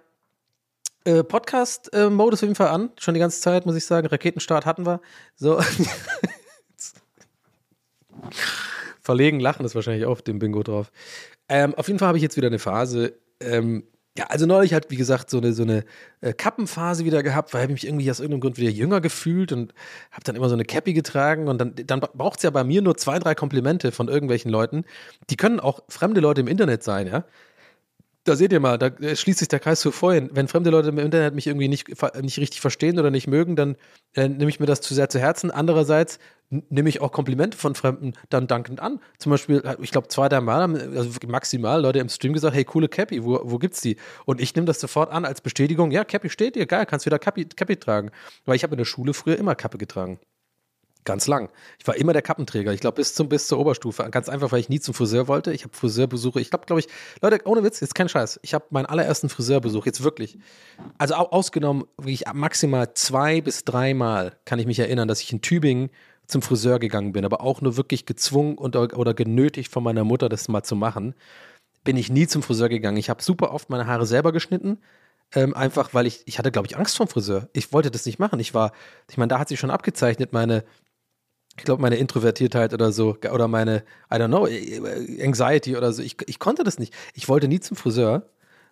[1.03, 2.91] Äh, Podcast-Mode ist auf jeden Fall an.
[2.99, 4.07] Schon die ganze Zeit, muss ich sagen.
[4.07, 5.01] Raketenstart hatten wir.
[5.35, 5.61] So.
[9.01, 10.91] Verlegen lachen ist wahrscheinlich auf dem Bingo drauf.
[11.47, 13.85] Ähm, auf jeden Fall habe ich jetzt wieder eine Phase, ähm,
[14.17, 15.83] ja, also neulich hat, wie gesagt, so eine, so eine
[16.21, 19.73] äh, Kappenphase wieder gehabt, weil ich mich irgendwie aus irgendeinem Grund wieder jünger gefühlt und
[20.11, 22.81] habe dann immer so eine Cappy getragen und dann, dann braucht es ja bei mir
[22.81, 24.85] nur zwei, drei Komplimente von irgendwelchen Leuten.
[25.29, 27.25] Die können auch fremde Leute im Internet sein, ja
[28.27, 30.29] da seht ihr mal, da schließt sich der Kreis zu vorhin.
[30.33, 31.87] Wenn fremde Leute im Internet mich irgendwie nicht,
[32.21, 33.75] nicht richtig verstehen oder nicht mögen, dann
[34.15, 35.51] äh, nehme ich mir das zu sehr zu Herzen.
[35.51, 36.19] Andererseits
[36.49, 38.99] nehme ich auch Komplimente von Fremden dann dankend an.
[39.17, 42.55] Zum Beispiel, äh, ich glaube, zwei, drei Mal haben also maximal Leute im Stream gesagt,
[42.55, 43.97] hey, coole Cappy, wo, wo gibt's die?
[44.25, 47.19] Und ich nehme das sofort an als Bestätigung, ja, Cappy steht dir, geil, kannst wieder
[47.19, 48.11] Cappy, Cappy tragen.
[48.45, 50.19] Weil ich habe in der Schule früher immer Kappe getragen.
[51.07, 51.49] Ganz lang.
[51.79, 52.73] Ich war immer der Kappenträger.
[52.73, 54.09] Ich glaube, bis, zum, bis zur Oberstufe.
[54.11, 55.53] Ganz einfach, weil ich nie zum Friseur wollte.
[55.53, 56.41] Ich habe Friseurbesuche.
[56.41, 56.89] Ich glaube, glaube ich,
[57.21, 58.41] Leute, ohne Witz, jetzt kein Scheiß.
[58.43, 60.37] Ich habe meinen allerersten Friseurbesuch, jetzt wirklich.
[60.97, 65.91] Also ausgenommen, wirklich maximal zwei bis dreimal kann ich mich erinnern, dass ich in Tübingen
[66.25, 70.27] zum Friseur gegangen bin, aber auch nur wirklich gezwungen und, oder genötigt von meiner Mutter,
[70.27, 71.15] das mal zu machen.
[71.85, 72.97] Bin ich nie zum Friseur gegangen.
[72.97, 74.79] Ich habe super oft meine Haare selber geschnitten.
[75.33, 77.49] Ähm, einfach, weil ich, ich hatte, glaube ich, Angst vom Friseur.
[77.51, 78.39] Ich wollte das nicht machen.
[78.39, 78.71] Ich war,
[79.09, 80.63] ich meine, da hat sich schon abgezeichnet, meine,
[81.57, 84.47] ich glaube, meine Introvertiertheit oder so, oder meine, I don't know,
[85.23, 86.03] Anxiety oder so.
[86.03, 86.93] Ich, ich konnte das nicht.
[87.13, 88.29] Ich wollte nie zum Friseur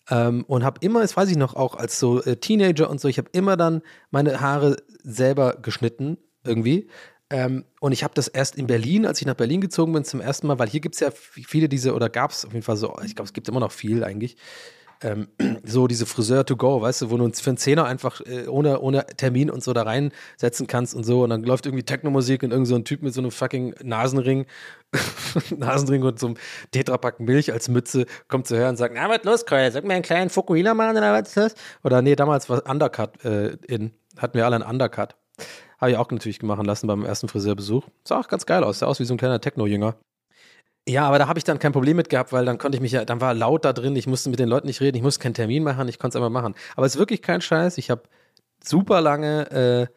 [0.09, 3.07] ähm, und habe immer, das weiß ich noch auch als so äh, Teenager und so,
[3.07, 3.81] ich habe immer dann
[4.11, 6.88] meine Haare selber geschnitten irgendwie.
[7.31, 10.21] Ähm, und ich habe das erst in Berlin, als ich nach Berlin gezogen bin, zum
[10.21, 12.77] ersten Mal, weil hier gibt es ja viele diese, oder gab es auf jeden Fall
[12.77, 14.38] so, ich glaube, es gibt immer noch viel eigentlich,
[15.06, 15.28] ähm,
[15.64, 18.47] so diese Friseur to go, weißt du, wo du uns für einen Zehner einfach äh,
[18.47, 22.43] ohne, ohne Termin und so da reinsetzen kannst und so und dann läuft irgendwie Techno-Musik
[22.43, 24.45] und irgend so ein Typ mit so einem fucking Nasenring,
[25.56, 26.38] Nasenring und so einem
[26.72, 29.93] Tetrapack Milch als Mütze kommt zu hören und sagt, na, was los, Keul, sag mir
[29.93, 31.56] einen kleinen Fukuhila machen oder was ist das?
[31.84, 35.16] Oder nee, damals war Undercut äh, in, hatten wir alle einen Undercut.
[35.80, 37.86] Habe ich auch natürlich gemacht lassen beim ersten Friseurbesuch.
[38.03, 39.95] Sah auch ganz geil aus, sah aus wie so ein kleiner Techno-Jünger.
[40.88, 42.91] Ja, aber da habe ich dann kein Problem mit gehabt, weil dann konnte ich mich
[42.91, 45.21] ja, dann war laut da drin, ich musste mit den Leuten nicht reden, ich musste
[45.21, 46.53] keinen Termin machen, ich konnte es einfach machen.
[46.75, 47.79] Aber es ist wirklich kein Scheiß.
[47.79, 48.03] Ich habe
[48.63, 49.88] super lange, äh,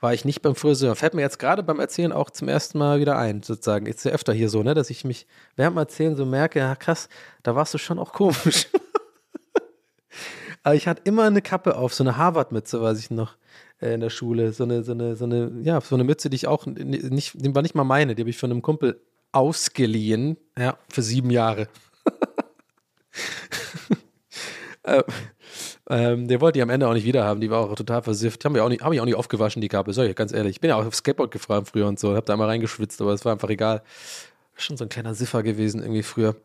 [0.00, 0.96] war ich nicht beim Friseur.
[0.96, 3.86] Fällt mir jetzt gerade beim Erzählen auch zum ersten Mal wieder ein, sozusagen.
[3.86, 5.26] Ist ja öfter hier so, ne, dass ich mich
[5.56, 7.08] während dem Erzählen so merke, ja krass,
[7.42, 8.68] da warst du schon auch komisch.
[10.62, 13.36] aber ich hatte immer eine Kappe auf, so eine Harvard-Mütze, weiß ich noch
[13.80, 14.52] äh, in der Schule.
[14.52, 17.54] So eine, so eine, so eine, ja, so eine Mütze, die ich auch nicht, die
[17.54, 19.00] war nicht mal meine, die habe ich von einem Kumpel
[19.34, 21.68] ausgeliehen, ja, für sieben Jahre.
[24.84, 25.02] ähm,
[25.90, 28.44] ähm, der wollte die am Ende auch nicht wiederhaben, die war auch total versifft.
[28.44, 30.56] Haben wir auch nicht, habe ich auch nicht aufgewaschen, die Kappe, soll ich ganz ehrlich.
[30.56, 33.12] Ich bin ja auch auf Skateboard gefahren früher und so, hab da mal reingeschwitzt, aber
[33.12, 33.82] es war einfach egal.
[34.56, 36.36] Schon so ein kleiner Siffer gewesen irgendwie früher.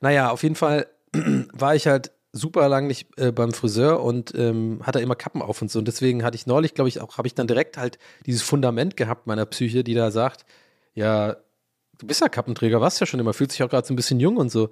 [0.00, 0.86] Naja, auf jeden Fall
[1.52, 5.62] war ich halt super lang nicht äh, beim Friseur und ähm, hatte immer Kappen auf
[5.62, 5.78] und so.
[5.78, 8.96] Und deswegen hatte ich neulich, glaube ich, auch, habe ich dann direkt halt dieses Fundament
[8.96, 10.44] gehabt meiner Psyche, die da sagt,
[10.94, 11.36] ja,
[12.00, 14.20] du bist ja Kappenträger, warst ja schon immer, fühlt sich auch gerade so ein bisschen
[14.20, 14.70] jung und so.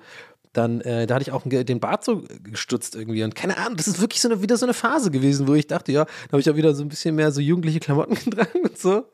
[0.53, 3.23] Dann, äh, da hatte ich auch den Bart so gestutzt irgendwie.
[3.23, 5.67] Und keine Ahnung, das ist wirklich so eine, wieder so eine Phase gewesen, wo ich
[5.67, 8.63] dachte, ja, da habe ich auch wieder so ein bisschen mehr so jugendliche Klamotten getragen
[8.65, 9.05] und so.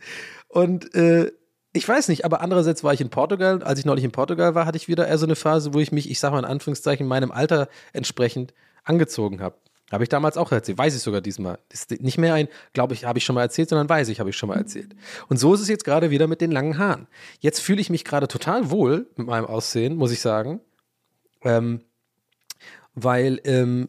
[0.48, 1.32] Und äh,
[1.72, 3.62] ich weiß nicht, aber andererseits war ich in Portugal.
[3.64, 5.90] Als ich neulich in Portugal war, hatte ich wieder eher so eine Phase, wo ich
[5.90, 8.54] mich, ich sag mal in Anführungszeichen, meinem Alter entsprechend
[8.84, 9.56] angezogen habe.
[9.92, 11.58] Habe ich damals auch erzählt, weiß ich sogar diesmal.
[11.70, 14.30] Ist nicht mehr ein, glaube ich, habe ich schon mal erzählt, sondern weiß ich, habe
[14.30, 14.94] ich schon mal erzählt.
[15.28, 17.06] Und so ist es jetzt gerade wieder mit den langen Haaren.
[17.40, 20.60] Jetzt fühle ich mich gerade total wohl mit meinem Aussehen, muss ich sagen.
[21.42, 21.82] Ähm,
[22.94, 23.88] weil ähm,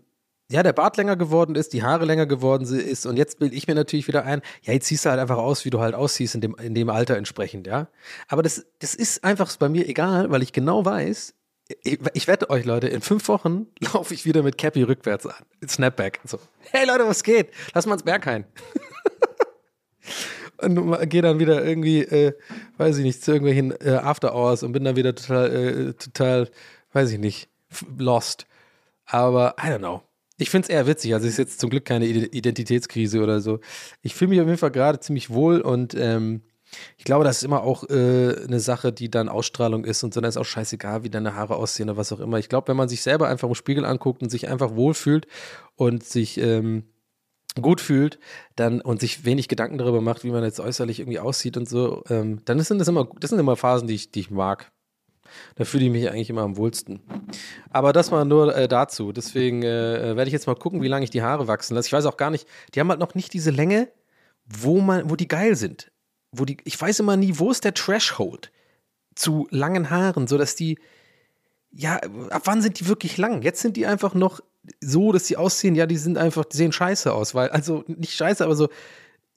[0.50, 3.68] ja, der Bart länger geworden ist, die Haare länger geworden ist und jetzt bilde ich
[3.68, 6.36] mir natürlich wieder ein, ja, jetzt siehst du halt einfach aus, wie du halt aussiehst
[6.36, 7.88] in dem, in dem Alter entsprechend, ja.
[8.28, 11.34] Aber das, das ist einfach bei mir egal, weil ich genau weiß,
[12.14, 15.34] ich, wette euch, Leute, in fünf Wochen laufe ich wieder mit Cappy rückwärts an.
[15.68, 16.20] Snapback.
[16.26, 16.40] So,
[16.72, 17.50] hey Leute, was geht?
[17.74, 18.46] Lass mal ins Berghain.
[20.58, 22.34] und gehe dann wieder irgendwie, äh,
[22.78, 26.50] weiß ich nicht, zu irgendwelchen äh, After Hours und bin dann wieder total, äh, total,
[26.94, 27.50] weiß ich nicht,
[27.98, 28.46] lost.
[29.06, 30.02] Aber I don't know.
[30.38, 31.14] Ich finde es eher witzig.
[31.14, 33.60] Also es ist jetzt zum Glück keine Ide- Identitätskrise oder so.
[34.02, 36.42] Ich fühle mich auf jeden Fall gerade ziemlich wohl und ähm,
[36.98, 40.22] ich glaube, das ist immer auch äh, eine Sache, die dann Ausstrahlung ist und so.
[40.22, 42.40] Dann ist auch scheißegal, wie deine Haare aussehen oder was auch immer.
[42.40, 45.28] Ich glaube, wenn man sich selber einfach im Spiegel anguckt und sich einfach wohlfühlt
[45.76, 46.84] und sich ähm,
[47.62, 48.20] gut fühlt,
[48.56, 52.04] dann und sich wenig Gedanken darüber macht, wie man jetzt äußerlich irgendwie aussieht und so,
[52.10, 54.72] ähm, dann sind das immer, das sind immer Phasen, die ich, die ich mag.
[55.56, 57.02] Da fühle ich mich eigentlich immer am wohlsten.
[57.70, 59.12] Aber das mal nur äh, dazu.
[59.12, 61.88] Deswegen äh, werde ich jetzt mal gucken, wie lange ich die Haare wachsen lasse.
[61.88, 63.90] Ich weiß auch gar nicht, die haben halt noch nicht diese Länge,
[64.46, 65.92] wo man, wo die geil sind.
[66.38, 68.52] Wo die, ich weiß immer nie, wo ist der Threshold
[69.16, 70.78] zu langen Haaren, sodass die,
[71.72, 71.98] ja,
[72.30, 73.42] ab wann sind die wirklich lang?
[73.42, 74.42] Jetzt sind die einfach noch
[74.82, 78.14] so, dass die aussehen, ja, die sind einfach, die sehen scheiße aus, weil, also nicht
[78.14, 78.70] scheiße, aber so,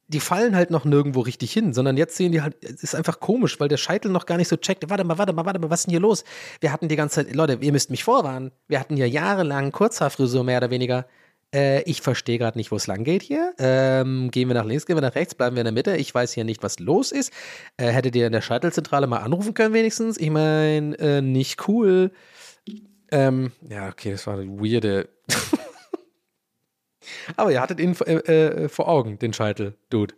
[0.09, 3.20] die fallen halt noch nirgendwo richtig hin, sondern jetzt sehen die halt, es ist einfach
[3.20, 4.88] komisch, weil der Scheitel noch gar nicht so checkt.
[4.88, 6.24] Warte mal, warte mal, warte mal, was ist denn hier los?
[6.61, 8.51] Wir hatten die ganze Zeit, Leute, ihr müsst mich vorwarnen.
[8.68, 11.07] Wir hatten ja jahrelang Kurzhaarfrisur, mehr oder weniger.
[11.55, 13.55] Äh, ich verstehe gerade nicht, wo es lang geht hier.
[13.59, 15.96] Ähm, gehen wir nach links, gehen wir nach rechts, bleiben wir in der Mitte.
[15.96, 17.32] Ich weiß hier nicht, was los ist.
[17.76, 20.18] Äh, hättet ihr in der Scheitelzentrale mal anrufen können, wenigstens?
[20.18, 22.12] Ich meine, äh, nicht cool.
[23.11, 25.09] Ähm, ja, okay, das war eine weirde.
[27.36, 30.14] Aber ihr hattet ihn äh, äh, vor Augen, den Scheitel, Dude.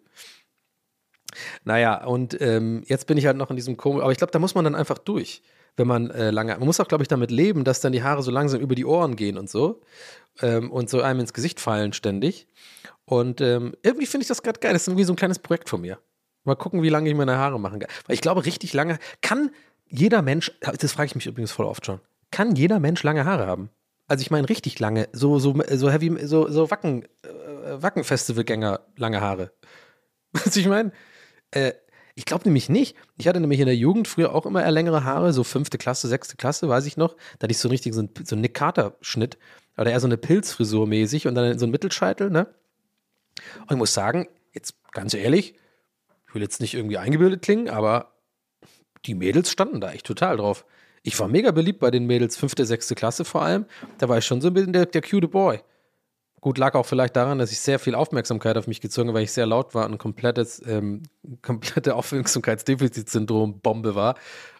[1.64, 4.40] Naja, und ähm, jetzt bin ich halt noch in diesem Komisch, aber ich glaube, da
[4.40, 5.42] muss man dann einfach durch,
[5.76, 8.24] wenn man äh, lange, man muss auch, glaube ich, damit leben, dass dann die Haare
[8.24, 9.80] so langsam über die Ohren gehen und so
[10.40, 12.46] ähm, und so einem ins Gesicht fallen ständig.
[13.04, 15.68] Und ähm, irgendwie finde ich das gerade geil, das ist irgendwie so ein kleines Projekt
[15.68, 15.98] von mir.
[16.44, 17.90] Mal gucken, wie lange ich meine Haare machen kann.
[18.06, 19.50] Weil ich glaube, richtig lange, kann
[19.88, 22.00] jeder Mensch, das frage ich mich übrigens voll oft schon,
[22.30, 23.70] kann jeder Mensch lange Haare haben?
[24.06, 29.20] Also ich meine richtig lange, so, so, so heavy, so, so Wacken, äh, Wacken-Festivalgänger lange
[29.20, 29.52] Haare.
[30.32, 30.92] Was ich meine?
[31.50, 31.72] Äh,
[32.14, 32.96] ich glaube nämlich nicht.
[33.18, 36.08] Ich hatte nämlich in der Jugend früher auch immer eher längere Haare, so fünfte Klasse,
[36.08, 37.14] sechste Klasse, weiß ich noch.
[37.38, 39.38] Da hatte ich so einen richtigen, so einen, Nick Carter-Schnitt.
[39.76, 42.46] Oder eher so eine Pilzfrisur mäßig und dann so ein Mittelscheitel, ne?
[43.60, 45.54] Und ich muss sagen, jetzt ganz ehrlich,
[46.28, 48.12] ich will jetzt nicht irgendwie eingebildet klingen, aber
[49.06, 50.64] die Mädels standen da echt total drauf.
[51.02, 53.64] Ich war mega beliebt bei den Mädels, fünfte, sechste Klasse vor allem.
[53.98, 55.60] Da war ich schon so ein bisschen der, der cute Boy.
[56.40, 59.24] Gut, lag auch vielleicht daran, dass ich sehr viel Aufmerksamkeit auf mich gezogen habe, weil
[59.24, 61.02] ich sehr laut war und komplettes, ähm,
[61.42, 64.14] komplette Aufmerksamkeitsdefizitsyndrom-Bombe war.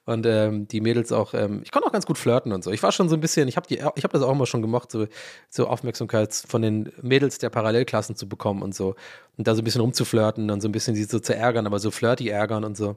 [0.04, 2.70] Und ähm, die Mädels auch, ähm, ich konnte auch ganz gut flirten und so.
[2.70, 5.06] Ich war schon so ein bisschen, ich habe hab das auch immer schon gemacht, so,
[5.48, 8.94] so Aufmerksamkeit von den Mädels der Parallelklassen zu bekommen und so.
[9.38, 11.78] Und da so ein bisschen rumzuflirten und so ein bisschen sie so zu ärgern, aber
[11.78, 12.96] so flirty ärgern und so.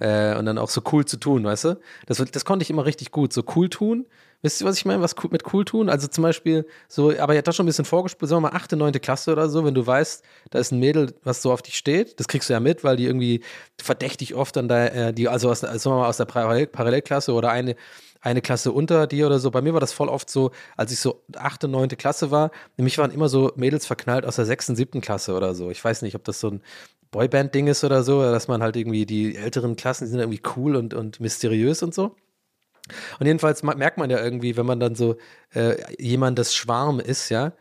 [0.00, 1.80] Äh, und dann auch so cool zu tun, weißt du?
[2.06, 3.32] Das, das konnte ich immer richtig gut.
[3.32, 4.06] So cool tun.
[4.40, 5.02] Wisst ihr, was ich meine?
[5.02, 5.88] Was mit cool tun?
[5.88, 8.76] Also zum Beispiel, so, aber ja, das schon ein bisschen vorgespielt, sagen wir mal, achte,
[8.76, 11.76] neunte Klasse oder so, wenn du weißt, da ist ein Mädel, was so auf dich
[11.76, 13.42] steht, das kriegst du ja mit, weil die irgendwie
[13.80, 17.32] verdächtig oft an der, äh, die, also aus, sagen wir mal, aus der Parallel Parallelklasse
[17.32, 17.74] oder eine,
[18.20, 19.50] eine Klasse unter dir oder so.
[19.50, 22.96] Bei mir war das voll oft so, als ich so achte, neunte Klasse war, nämlich
[22.98, 25.70] waren immer so Mädels verknallt aus der sechsten, siebten Klasse oder so.
[25.70, 26.62] Ich weiß nicht, ob das so ein
[27.10, 30.76] Boyband-Ding ist oder so, dass man halt irgendwie die älteren Klassen die sind irgendwie cool
[30.76, 32.14] und, und mysteriös und so.
[33.18, 35.16] Und jedenfalls merkt man ja irgendwie, wenn man dann so
[35.54, 37.52] äh, jemandes Schwarm ist, ja,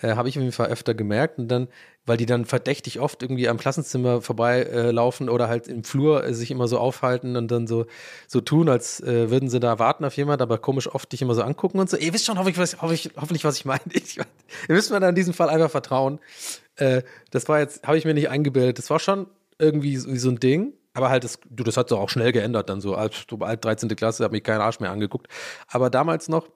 [0.00, 1.38] äh, habe ich auf jeden Fall öfter gemerkt.
[1.38, 1.68] Und dann,
[2.04, 6.34] weil die dann verdächtig oft irgendwie am Klassenzimmer vorbeilaufen äh, oder halt im Flur äh,
[6.34, 7.86] sich immer so aufhalten und dann so,
[8.26, 11.34] so tun, als äh, würden sie da warten auf jemand, aber komisch oft dich immer
[11.34, 11.96] so angucken und so.
[11.96, 13.80] Ihr wisst schon hoffentlich, was, hoffentlich, hoffentlich, was ich meine.
[13.92, 16.20] Ich, ihr müsst mir dann in diesem Fall einfach vertrauen.
[16.76, 18.78] Äh, das war jetzt, habe ich mir nicht eingebildet.
[18.78, 19.26] Das war schon
[19.58, 20.74] irgendwie so, so ein Ding.
[20.96, 22.96] Aber halt, das, du, das hat sich auch schnell geändert, dann so
[23.28, 23.94] so alt 13.
[23.96, 25.28] Klasse, hat mich kein Arsch mehr angeguckt.
[25.68, 26.48] Aber damals noch,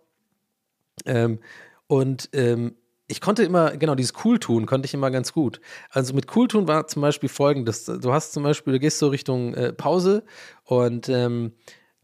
[1.04, 1.40] ähm,
[1.88, 2.74] und ähm,
[3.06, 5.60] ich konnte immer, genau, dieses Cool-Tun konnte ich immer ganz gut.
[5.90, 9.52] Also mit Cool-Tun war zum Beispiel folgendes: Du hast zum Beispiel, du gehst so Richtung
[9.52, 10.24] äh, Pause
[10.64, 11.52] und ähm,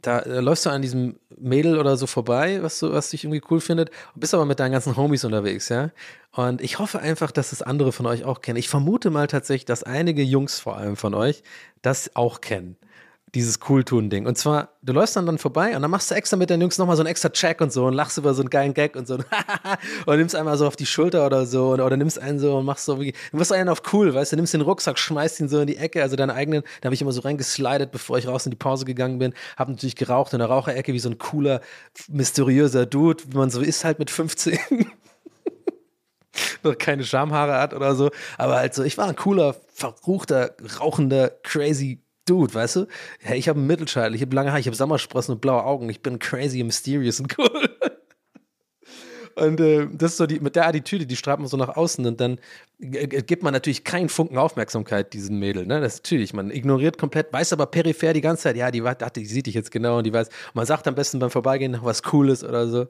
[0.03, 3.42] da äh, läufst du an diesem Mädel oder so vorbei, was, du, was dich irgendwie
[3.51, 5.90] cool findet, bist aber mit deinen ganzen Homies unterwegs, ja.
[6.32, 8.59] Und ich hoffe einfach, dass es andere von euch auch kennen.
[8.59, 11.42] Ich vermute mal tatsächlich, dass einige Jungs vor allem von euch
[11.82, 12.76] das auch kennen.
[13.37, 14.24] Dieses Cooltun-Ding.
[14.24, 16.78] Und zwar, du läufst dann dann vorbei und dann machst du extra mit den Jungs
[16.78, 19.07] nochmal so einen extra Check und so und lachst über so einen geilen Gag und
[19.07, 19.18] so
[20.07, 22.64] und nimmst einmal so auf die Schulter oder so oder, oder nimmst einen so und
[22.64, 25.51] machst so wie, du machst einen auf cool, weißt du, nimmst den Rucksack, schmeißt ihn
[25.51, 28.26] so in die Ecke, also deinen eigenen, da habe ich immer so reingeslidet, bevor ich
[28.26, 31.18] raus in die Pause gegangen bin, hab natürlich geraucht in der Raucherecke wie so ein
[31.18, 31.61] cooler,
[32.09, 34.59] mysteriöser Dude, wie man so ist halt mit 15.
[36.62, 38.11] noch keine Schamhaare hat oder so.
[38.39, 42.86] Aber halt so, ich war ein cooler, verruchter, rauchender, crazy Dude, weißt du?
[43.24, 45.88] Ja, ich habe einen Mittelscheitel, ich habe lange Haare, ich habe Sommersprossen und blaue Augen.
[45.88, 47.75] Ich bin crazy, mysterious und cool.
[49.37, 52.07] Und äh, das ist so die, mit der Attitüde, die strahlt man so nach außen
[52.07, 52.39] und dann
[52.78, 55.66] gibt man natürlich keinen Funken Aufmerksamkeit diesen Mädel.
[55.66, 55.78] Ne?
[55.82, 59.26] Das natürlich, man ignoriert komplett, weiß aber peripher die ganze Zeit, ja, die, dachte, die
[59.26, 62.03] sieht dich jetzt genau und die weiß, man sagt am besten beim Vorbeigehen noch was
[62.03, 62.87] Cooles oder so.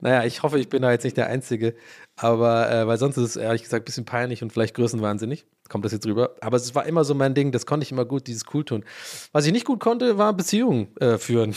[0.00, 1.76] Naja, ich hoffe, ich bin da jetzt nicht der Einzige,
[2.16, 5.46] aber äh, weil sonst ist es ehrlich gesagt ein bisschen peinlich und vielleicht größenwahnsinnig.
[5.68, 6.34] Kommt das jetzt rüber?
[6.40, 8.84] Aber es war immer so mein Ding, das konnte ich immer gut, dieses cool tun.
[9.30, 11.54] Was ich nicht gut konnte, war Beziehungen äh, führen.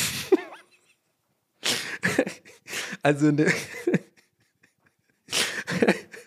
[3.01, 3.47] also, ne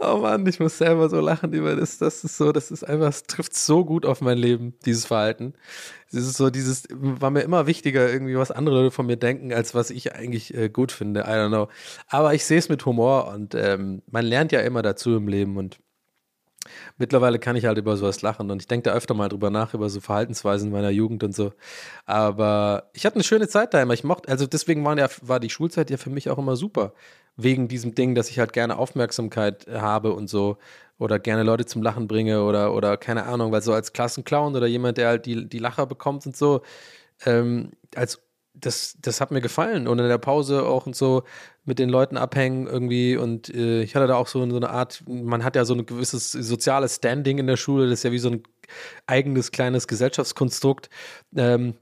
[0.00, 1.98] Oh Mann, ich muss selber so lachen über das.
[1.98, 5.54] Das ist so, das ist einfach, es trifft so gut auf mein Leben, dieses Verhalten.
[6.08, 9.52] Es ist so, dieses, war mir immer wichtiger, irgendwie, was andere Leute von mir denken,
[9.52, 11.22] als was ich eigentlich äh, gut finde.
[11.22, 11.68] I don't know.
[12.08, 15.56] Aber ich sehe es mit Humor und ähm, man lernt ja immer dazu im Leben
[15.56, 15.80] und
[16.96, 19.74] Mittlerweile kann ich halt über sowas lachen und ich denke da öfter mal drüber nach,
[19.74, 21.52] über so Verhaltensweisen meiner Jugend und so.
[22.06, 23.94] Aber ich hatte eine schöne Zeit da immer.
[23.94, 26.92] Ich mochte, also deswegen war, ja, war die Schulzeit ja für mich auch immer super.
[27.36, 30.58] Wegen diesem Ding, dass ich halt gerne Aufmerksamkeit habe und so.
[30.98, 34.66] Oder gerne Leute zum Lachen bringe oder, oder keine Ahnung, weil so als Klassenclown oder
[34.66, 36.62] jemand, der halt die, die Lacher bekommt und so,
[37.24, 38.20] ähm, als
[38.54, 39.88] das, das hat mir gefallen.
[39.88, 41.22] Und in der Pause auch und so
[41.64, 43.16] mit den Leuten abhängen irgendwie.
[43.16, 45.86] Und äh, ich hatte da auch so, so eine Art, man hat ja so ein
[45.86, 48.42] gewisses soziales Standing in der Schule, das ist ja wie so ein
[49.06, 50.90] eigenes kleines Gesellschaftskonstrukt.
[51.36, 51.74] Ähm,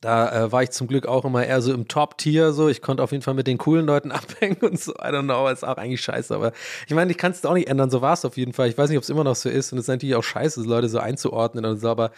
[0.00, 2.68] da äh, war ich zum Glück auch immer eher so im Top-Tier, so.
[2.68, 4.92] Ich konnte auf jeden Fall mit den coolen Leuten abhängen und so.
[4.92, 6.34] I don't know, ist auch eigentlich scheiße.
[6.34, 6.52] Aber
[6.86, 7.90] ich meine, ich kann es auch nicht ändern.
[7.90, 8.68] So war es auf jeden Fall.
[8.68, 9.72] Ich weiß nicht, ob es immer noch so ist.
[9.72, 11.88] Und es ist natürlich auch scheiße, Leute so einzuordnen und so.
[11.88, 12.12] Aber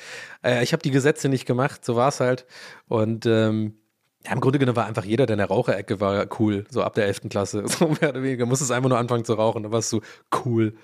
[0.45, 1.85] äh, ich habe die Gesetze nicht gemacht.
[1.85, 2.47] So war es halt.
[2.89, 3.76] Und ähm,
[4.24, 6.64] ja, im Grunde genommen war einfach jeder, der in der Raucherecke war, cool.
[6.68, 7.31] So ab der 11.
[7.31, 7.64] Klasse.
[7.68, 8.47] So mehr oder weniger.
[8.47, 9.62] Musstest einfach nur anfangen zu rauchen.
[9.62, 10.01] Dann warst du
[10.45, 10.74] cool.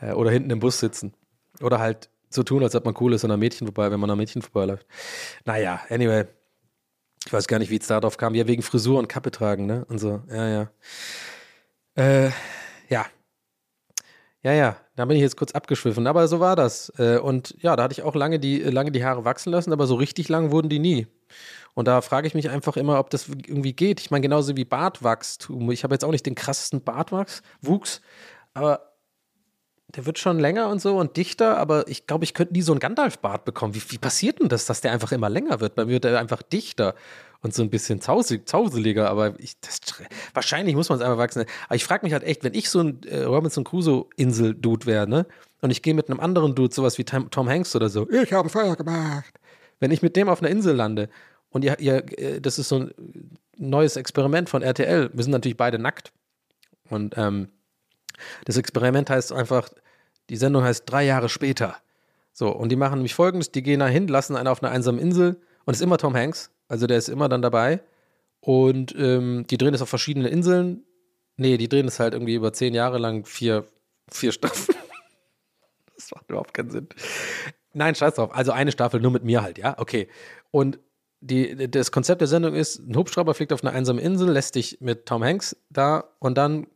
[0.00, 1.14] Äh, oder hinten im Bus sitzen.
[1.60, 4.18] Oder halt so tun, als ob man cool ist an Mädchen vorbei, wenn man an
[4.18, 4.86] Mädchen vorbeiläuft.
[5.44, 6.24] Naja, anyway.
[7.24, 8.34] Ich weiß gar nicht, wie es darauf kam.
[8.34, 9.84] Ja, wegen Frisur und Kappe tragen, ne?
[9.88, 10.70] Und so, ja, ja.
[11.94, 12.30] Äh,
[12.88, 13.06] ja.
[14.44, 16.92] Ja, ja, da bin ich jetzt kurz abgeschwiffen, aber so war das.
[16.98, 19.86] Äh, und ja, da hatte ich auch lange die, lange die Haare wachsen lassen, aber
[19.86, 21.06] so richtig lang wurden die nie.
[21.74, 24.00] Und da frage ich mich einfach immer, ob das irgendwie geht.
[24.00, 25.70] Ich meine, genauso wie Bartwachstum.
[25.70, 28.02] Ich habe jetzt auch nicht den krassesten Bartwachs, Wuchs,
[28.52, 28.91] aber
[29.94, 32.72] der wird schon länger und so und dichter, aber ich glaube, ich könnte nie so
[32.72, 33.74] einen Gandalf-Bart bekommen.
[33.74, 35.74] Wie, wie passiert denn das, dass der einfach immer länger wird?
[35.74, 36.94] Bei mir wird er einfach dichter
[37.42, 39.80] und so ein bisschen zausig, zauseliger, aber ich, das,
[40.32, 41.44] wahrscheinlich muss man es einfach wachsen.
[41.66, 45.26] Aber ich frage mich halt echt, wenn ich so ein äh, Robinson Crusoe-Insel-Dude wäre, ne?
[45.60, 48.32] Und ich gehe mit einem anderen Dude, sowas wie Tom, Tom Hanks oder so, ich
[48.32, 49.32] habe Feuer gemacht.
[49.78, 51.08] Wenn ich mit dem auf einer Insel lande
[51.50, 52.94] und ihr, ihr, äh, das ist so ein
[53.56, 56.12] neues Experiment von RTL, wir sind natürlich beide nackt
[56.88, 57.48] und ähm,
[58.44, 59.68] das Experiment heißt einfach,
[60.30, 61.76] die Sendung heißt drei Jahre später.
[62.32, 65.00] So, und die machen nämlich folgendes: die gehen da hin, lassen einen auf einer einsamen
[65.00, 67.82] Insel und es ist immer Tom Hanks, also der ist immer dann dabei.
[68.40, 70.84] Und ähm, die drehen es auf verschiedenen Inseln.
[71.36, 73.66] Nee, die drehen es halt irgendwie über zehn Jahre lang, vier,
[74.10, 74.76] vier Staffeln.
[75.96, 76.88] das macht überhaupt keinen Sinn.
[77.72, 78.34] Nein, scheiß drauf.
[78.34, 79.78] Also eine Staffel nur mit mir halt, ja?
[79.78, 80.08] Okay.
[80.50, 80.80] Und
[81.20, 84.80] die, das Konzept der Sendung ist, ein Hubschrauber fliegt auf eine einsame Insel, lässt dich
[84.80, 86.66] mit Tom Hanks da und dann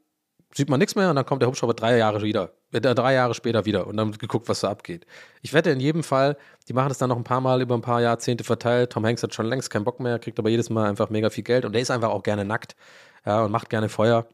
[0.54, 3.34] sieht man nichts mehr und dann kommt der Hubschrauber drei Jahre wieder, äh, drei Jahre
[3.34, 5.06] später wieder und dann wird geguckt, was da abgeht.
[5.42, 6.36] Ich wette in jedem Fall,
[6.68, 8.90] die machen das dann noch ein paar Mal über ein paar Jahrzehnte verteilt.
[8.92, 11.44] Tom Hanks hat schon längst keinen Bock mehr, kriegt aber jedes Mal einfach mega viel
[11.44, 12.76] Geld und der ist einfach auch gerne nackt
[13.24, 14.26] ja, und macht gerne Feuer.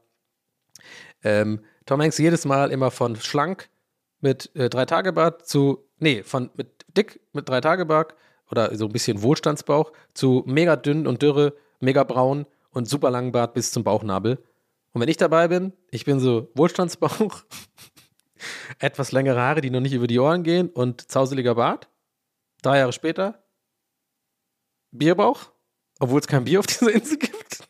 [1.23, 3.69] Ähm, Tom Hanks jedes Mal immer von schlank
[4.21, 8.15] mit äh, drei Tage Bart zu, nee, von mit dick mit drei Tage Bart
[8.49, 13.31] oder so ein bisschen Wohlstandsbauch zu mega dünn und dürre, mega braun und super langen
[13.31, 14.37] Bart bis zum Bauchnabel.
[14.93, 17.43] Und wenn ich dabei bin, ich bin so Wohlstandsbauch,
[18.79, 21.89] etwas längere Haare, die noch nicht über die Ohren gehen und zauseliger Bart.
[22.61, 23.43] Drei Jahre später
[24.91, 25.51] Bierbauch,
[25.99, 27.67] obwohl es kein Bier auf dieser Insel gibt.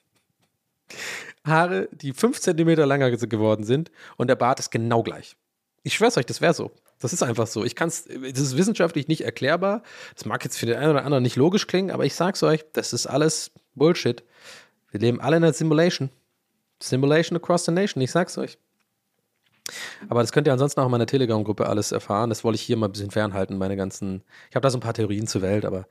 [1.45, 5.36] Haare, die fünf Zentimeter länger geworden sind und der Bart ist genau gleich.
[5.84, 6.71] Ich schwör's euch, das wäre so.
[6.99, 7.65] Das ist einfach so.
[7.65, 9.84] Ich kann's, das ist wissenschaftlich nicht erklärbar.
[10.15, 12.63] Das mag jetzt für den einen oder anderen nicht logisch klingen, aber ich sag's euch,
[12.74, 14.24] das ist alles Bullshit.
[14.91, 16.09] Wir leben alle in einer Simulation.
[16.82, 18.57] Simulation across the nation, ich sag's euch.
[20.09, 22.30] Aber das könnt ihr ansonsten auch in meiner Telegram-Gruppe alles erfahren.
[22.30, 24.24] Das wollte ich hier mal ein bisschen fernhalten, meine ganzen.
[24.49, 25.88] Ich habe da so ein paar Theorien zur Welt, aber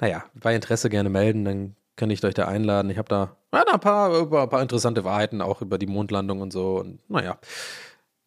[0.00, 2.90] naja, bei Interesse gerne melden, dann kann ich euch da einladen.
[2.90, 6.52] Ich habe da ja, ein, paar, ein paar interessante Wahrheiten auch über die Mondlandung und
[6.52, 6.80] so.
[6.80, 7.38] Und naja,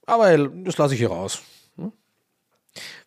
[0.05, 1.41] aber das lasse ich hier raus.
[1.77, 1.91] Hm?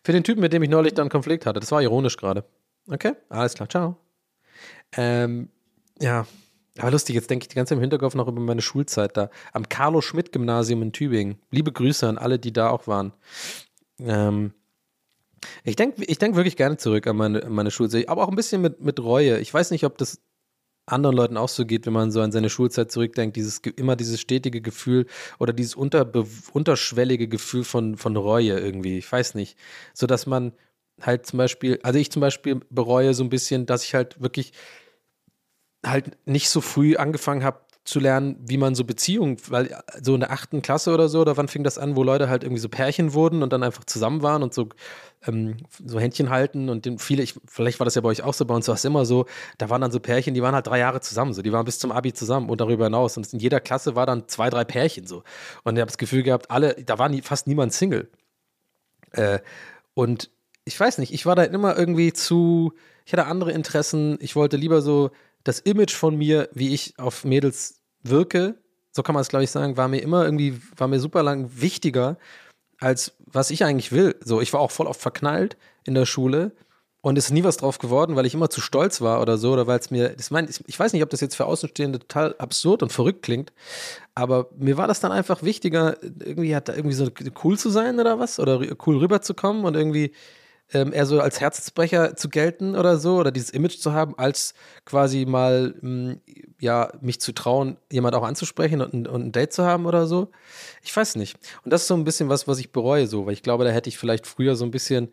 [0.03, 2.43] Für den Typen, mit dem ich neulich dann Konflikt hatte, das war ironisch gerade.
[2.87, 3.97] Okay, alles klar, ciao.
[4.95, 5.49] Ähm,
[5.99, 6.25] ja,
[6.79, 9.29] Aber lustig, jetzt denke ich die ganze Zeit im Hinterkopf noch über meine Schulzeit da.
[9.53, 11.37] Am Carlo-Schmidt-Gymnasium in Tübingen.
[11.51, 13.13] Liebe Grüße an alle, die da auch waren.
[13.99, 14.53] Ähm,
[15.63, 18.61] ich denke ich denk wirklich gerne zurück an meine, meine Schulzeit, aber auch ein bisschen
[18.61, 19.39] mit, mit Reue.
[19.39, 20.21] Ich weiß nicht, ob das
[20.85, 24.19] anderen Leuten auch so geht, wenn man so an seine Schulzeit zurückdenkt, dieses immer dieses
[24.19, 25.05] stetige Gefühl
[25.37, 28.97] oder dieses unterbe unterschwellige Gefühl von, von Reue irgendwie.
[28.97, 29.57] Ich weiß nicht.
[29.93, 30.53] So dass man
[31.01, 34.53] halt zum Beispiel, also ich zum Beispiel bereue so ein bisschen, dass ich halt wirklich
[35.85, 40.19] halt nicht so früh angefangen habe zu lernen, wie man so Beziehungen, weil so in
[40.19, 42.69] der achten Klasse oder so, oder wann fing das an, wo Leute halt irgendwie so
[42.69, 44.69] Pärchen wurden und dann einfach zusammen waren und so,
[45.25, 48.33] ähm, so Händchen halten und den, viele, ich, vielleicht war das ja bei euch auch
[48.33, 49.25] so, bei uns war es immer so,
[49.57, 51.79] da waren dann so Pärchen, die waren halt drei Jahre zusammen, so, die waren bis
[51.79, 55.07] zum Abi zusammen und darüber hinaus und in jeder Klasse war dann zwei, drei Pärchen
[55.07, 55.23] so.
[55.63, 58.09] Und ich habe das Gefühl gehabt, alle, da war nie, fast niemand Single.
[59.11, 59.39] Äh,
[59.95, 60.29] und
[60.65, 62.73] ich weiß nicht, ich war da immer irgendwie zu,
[63.05, 65.09] ich hatte andere Interessen, ich wollte lieber so
[65.43, 68.55] das Image von mir, wie ich auf Mädels wirke,
[68.91, 71.49] so kann man es glaube ich sagen, war mir immer irgendwie, war mir super lang
[71.53, 72.17] wichtiger,
[72.79, 74.15] als was ich eigentlich will.
[74.23, 76.53] So, ich war auch voll oft verknallt in der Schule
[77.01, 79.67] und ist nie was drauf geworden, weil ich immer zu stolz war oder so, oder
[79.67, 82.83] weil es mir, das mein, ich weiß nicht, ob das jetzt für Außenstehende total absurd
[82.83, 83.53] und verrückt klingt,
[84.15, 87.09] aber mir war das dann einfach wichtiger, irgendwie hat da irgendwie so
[87.43, 90.11] cool zu sein oder was, oder cool rüberzukommen und irgendwie
[90.73, 94.53] ähm, eher so als Herzensbrecher zu gelten oder so oder dieses Image zu haben, als
[94.85, 96.21] quasi mal mh, mm,
[96.59, 100.29] ja mich zu trauen, jemand auch anzusprechen und, und, ein Date zu haben oder so.
[100.83, 101.37] Ich weiß nicht.
[101.63, 103.71] Und das ist so ein bisschen was, was ich bereue so, weil ich glaube, da
[103.71, 105.11] hätte ich vielleicht früher so ein bisschen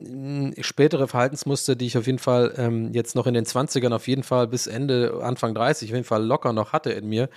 [0.00, 4.08] mm, spätere Verhaltensmuster, die ich auf jeden Fall ähm, jetzt noch in den 20ern auf
[4.08, 7.28] jeden Fall bis Ende, Anfang 30 auf jeden Fall locker noch hatte in mir,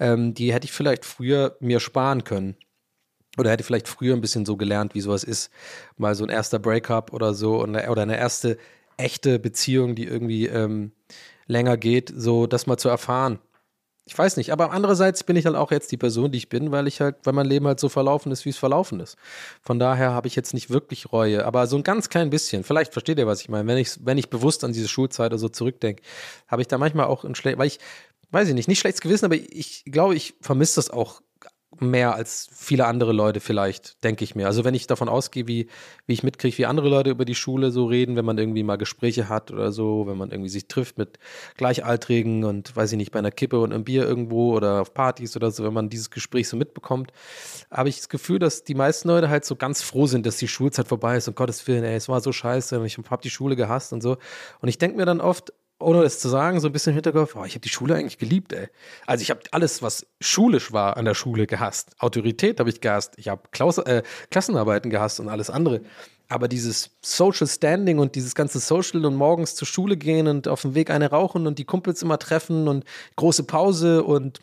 [0.00, 2.56] ähm, die hätte ich vielleicht früher mir sparen können.
[3.38, 5.50] Oder hätte vielleicht früher ein bisschen so gelernt, wie sowas ist.
[5.96, 8.58] Mal so ein erster Breakup oder so oder eine erste
[8.96, 10.92] echte Beziehung, die irgendwie ähm,
[11.46, 13.38] länger geht, so das mal zu erfahren.
[14.08, 16.70] Ich weiß nicht, aber andererseits bin ich halt auch jetzt die Person, die ich bin,
[16.70, 19.16] weil ich halt, weil mein Leben halt so verlaufen ist, wie es verlaufen ist.
[19.62, 22.62] Von daher habe ich jetzt nicht wirklich Reue, aber so ein ganz klein bisschen.
[22.62, 23.66] Vielleicht versteht ihr, was ich meine.
[23.66, 26.02] Wenn ich, wenn ich bewusst an diese Schulzeit oder so zurückdenke,
[26.46, 27.80] habe ich da manchmal auch ein schlecht, weil ich,
[28.30, 31.20] weiß ich nicht, nicht schlechtes Gewissen, aber ich glaube, ich vermisse das auch
[31.80, 34.46] mehr als viele andere Leute vielleicht, denke ich mir.
[34.46, 35.68] Also wenn ich davon ausgehe, wie,
[36.06, 38.76] wie ich mitkriege, wie andere Leute über die Schule so reden, wenn man irgendwie mal
[38.76, 41.18] Gespräche hat oder so, wenn man irgendwie sich trifft mit
[41.56, 45.36] Gleichaltrigen und weiß ich nicht, bei einer Kippe und einem Bier irgendwo oder auf Partys
[45.36, 47.12] oder so, wenn man dieses Gespräch so mitbekommt,
[47.70, 50.48] habe ich das Gefühl, dass die meisten Leute halt so ganz froh sind, dass die
[50.48, 51.28] Schulzeit vorbei ist.
[51.28, 54.16] Um Gottes Willen, ey, es war so scheiße, ich habe die Schule gehasst und so.
[54.60, 57.36] Und ich denke mir dann oft, ohne das zu sagen, so ein bisschen im Hinterkopf,
[57.36, 58.68] oh, ich habe die Schule eigentlich geliebt, ey.
[59.06, 61.96] Also ich habe alles, was schulisch war an der Schule gehasst.
[61.98, 63.14] Autorität habe ich gehasst.
[63.18, 63.42] Ich habe
[63.86, 65.82] äh, Klassenarbeiten gehasst und alles andere.
[66.28, 70.62] Aber dieses Social Standing und dieses ganze Social und morgens zur Schule gehen und auf
[70.62, 72.84] dem Weg eine rauchen und die Kumpels immer treffen und
[73.16, 74.40] große Pause und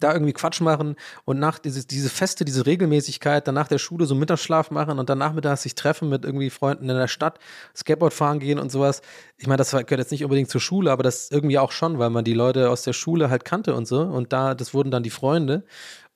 [0.00, 4.04] da irgendwie Quatsch machen und nach diese, diese Feste, diese Regelmäßigkeit, dann nach der Schule
[4.04, 7.38] so Mittagsschlaf machen und dann nachmittags sich treffen mit irgendwie Freunden in der Stadt,
[7.74, 9.00] Skateboard fahren gehen und sowas.
[9.38, 12.10] Ich meine, das gehört jetzt nicht unbedingt zur Schule, aber das irgendwie auch schon, weil
[12.10, 14.02] man die Leute aus der Schule halt kannte und so.
[14.02, 15.64] Und da, das wurden dann die Freunde.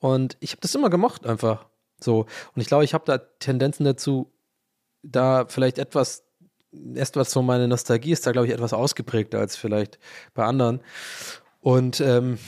[0.00, 1.64] Und ich habe das immer gemocht einfach
[1.98, 2.26] so.
[2.54, 4.30] Und ich glaube, ich habe da Tendenzen dazu,
[5.02, 6.24] da vielleicht etwas
[6.94, 9.98] erst was so meine Nostalgie ist da glaube ich etwas ausgeprägter als vielleicht
[10.34, 10.80] bei anderen.
[11.60, 12.38] Und ähm,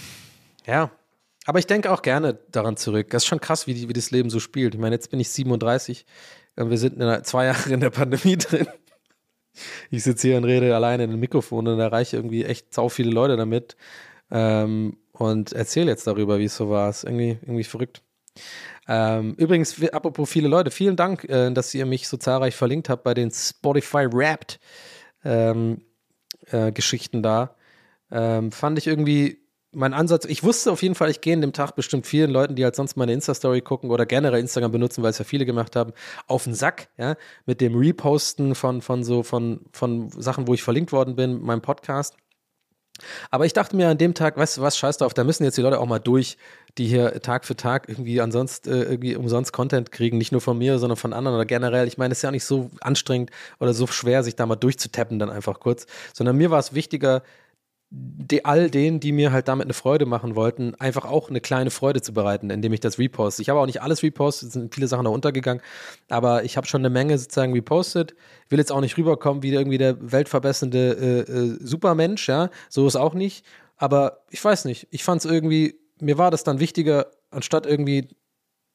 [0.67, 0.91] ja,
[1.47, 3.11] aber ich denke auch gerne daran zurück.
[3.11, 4.75] Das ist schon krass, wie, die, wie das Leben so spielt.
[4.75, 6.07] Ich meine, jetzt bin ich 37.
[6.57, 8.67] Wir sind in einer, zwei Jahre in der Pandemie drin.
[9.91, 13.11] Ich sitze hier und rede alleine in einem Mikrofon und erreiche irgendwie echt sau viele
[13.11, 13.77] Leute damit.
[14.31, 16.91] Ähm, und erzähle jetzt darüber, wie es so war.
[16.91, 18.03] Ist irgendwie, irgendwie verrückt.
[18.89, 23.05] Ähm, übrigens, apropos viele Leute, vielen Dank, äh, dass ihr mich so zahlreich verlinkt habt
[23.05, 24.59] bei den Spotify Wrapped
[25.25, 25.83] ähm,
[26.51, 27.57] äh, Geschichten da.
[28.11, 29.44] Ähm, fand ich irgendwie
[29.75, 32.55] mein Ansatz, ich wusste auf jeden Fall, ich gehe in dem Tag bestimmt vielen Leuten,
[32.55, 35.77] die halt sonst meine Insta-Story gucken oder generell Instagram benutzen, weil es ja viele gemacht
[35.77, 35.93] haben,
[36.27, 37.17] auf den Sack, ja,
[37.47, 41.63] mit dem Reposten von, von so, von, von Sachen, wo ich verlinkt worden bin, meinem
[41.63, 42.17] Podcast.
[43.31, 45.59] Aber ich dachte mir an dem Tag, weißt du was, scheiß drauf, da müssen jetzt
[45.59, 46.37] die Leute auch mal durch,
[46.79, 50.57] die hier Tag für Tag irgendwie ansonsten äh, irgendwie umsonst Content kriegen, nicht nur von
[50.57, 51.89] mir, sondern von anderen oder generell.
[51.89, 55.19] Ich meine, es ist ja nicht so anstrengend oder so schwer, sich da mal durchzutappen
[55.19, 57.23] dann einfach kurz, sondern mir war es wichtiger,
[57.97, 61.71] die, all denen, die mir halt damit eine Freude machen wollten, einfach auch eine kleine
[61.71, 63.41] Freude zu bereiten, indem ich das reposte.
[63.43, 65.63] Ich habe auch nicht alles repostet, es sind viele Sachen da untergegangen,
[66.09, 68.15] aber ich habe schon eine Menge sozusagen repostet.
[68.49, 72.97] Will jetzt auch nicht rüberkommen wie irgendwie der weltverbessernde äh, äh, Supermensch, ja, so ist
[72.97, 73.45] auch nicht.
[73.77, 78.09] Aber ich weiß nicht, ich fand es irgendwie, mir war das dann wichtiger, anstatt irgendwie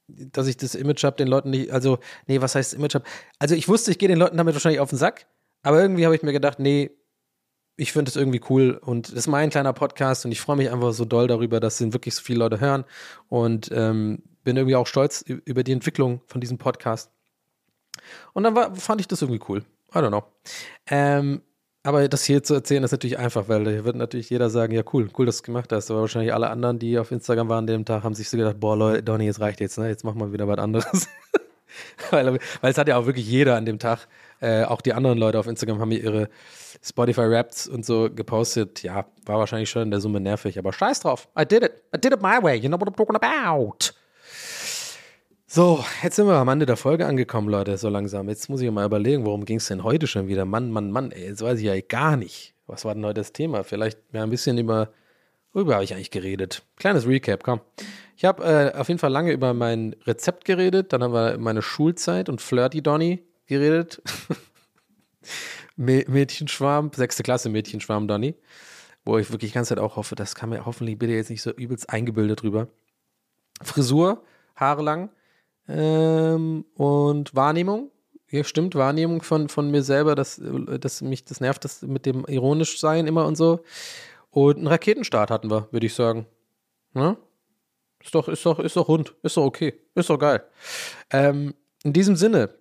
[0.08, 3.06] dass ich das Image habe, den Leuten nicht, also, nee, was heißt Image habe?
[3.38, 5.28] Also ich wusste, ich gehe den Leuten damit wahrscheinlich auf den Sack,
[5.62, 6.90] aber irgendwie habe ich mir gedacht, nee,
[7.80, 10.70] ich finde es irgendwie cool und das ist mein kleiner Podcast und ich freue mich
[10.70, 12.84] einfach so doll darüber, dass ihn wirklich so viele Leute hören
[13.30, 17.12] und ähm, bin irgendwie auch stolz über die Entwicklung von diesem Podcast.
[18.34, 19.64] Und dann war, fand ich das irgendwie cool.
[19.94, 20.24] I don't know.
[20.88, 21.42] Ähm,
[21.84, 24.84] aber das hier zu erzählen ist natürlich einfach, weil da wird natürlich jeder sagen, ja
[24.94, 25.90] cool, cool, dass du es gemacht hast.
[25.90, 28.60] Aber wahrscheinlich alle anderen, die auf Instagram waren an dem Tag, haben sich so gedacht,
[28.60, 29.88] boah Leute, Donny, jetzt reicht jetzt, ne?
[29.88, 31.08] Jetzt machen wir wieder was anderes.
[32.12, 34.08] weil, weil es hat ja auch wirklich jeder an dem Tag,
[34.42, 36.30] äh, auch die anderen Leute auf Instagram haben ihre
[36.82, 38.84] Spotify Raps und so gepostet.
[38.84, 41.28] Ja, war wahrscheinlich schon in der Summe nervig, aber scheiß drauf.
[41.40, 41.84] I did it.
[41.96, 42.58] I did it my way.
[42.58, 43.94] You know what I'm talking about.
[45.52, 48.30] So, jetzt sind wir am Ende der Folge angekommen, Leute, so langsam.
[48.30, 50.46] Jetzt muss ich mal überlegen, worum ging es denn heute schon wieder?
[50.46, 52.54] Mann, Mann, Mann, ey, jetzt weiß ich ja gar nicht.
[52.68, 53.64] Was war denn heute das Thema?
[53.64, 54.90] Vielleicht mehr ein bisschen über,
[55.54, 56.64] worüber habe ich eigentlich geredet?
[56.78, 57.62] Kleines Recap, komm.
[58.16, 61.62] Ich habe äh, auf jeden Fall lange über mein Rezept geredet, dann haben wir meine
[61.62, 64.02] Schulzeit und Flirty Donny geredet.
[65.76, 68.36] Mädchenschwarm, sechste Klasse Mädchenschwarm Donny,
[69.06, 71.42] wo ich wirklich die ganze Zeit auch hoffe, das kann mir hoffentlich bitte jetzt nicht
[71.42, 72.68] so übelst eingebildet drüber.
[73.62, 74.24] Frisur,
[74.56, 75.10] Haare lang,
[75.70, 77.92] ähm, und Wahrnehmung,
[78.30, 80.42] ja, stimmt, Wahrnehmung von, von mir selber, dass,
[80.80, 83.64] dass mich das nervt, das mit dem ironisch sein immer und so.
[84.40, 86.26] Und einen Raketenstart hatten wir, würde ich sagen.
[86.94, 87.18] Ja?
[88.02, 90.46] Ist doch, ist doch, ist doch rund, ist doch okay, ist doch geil.
[91.10, 92.56] Ähm, in diesem Sinne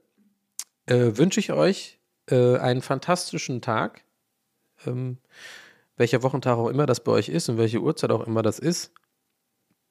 [0.86, 4.02] äh, wünsche ich euch äh, einen fantastischen Tag.
[4.86, 5.18] Ähm,
[5.96, 8.92] welcher Wochentag auch immer das bei euch ist und welche Uhrzeit auch immer das ist.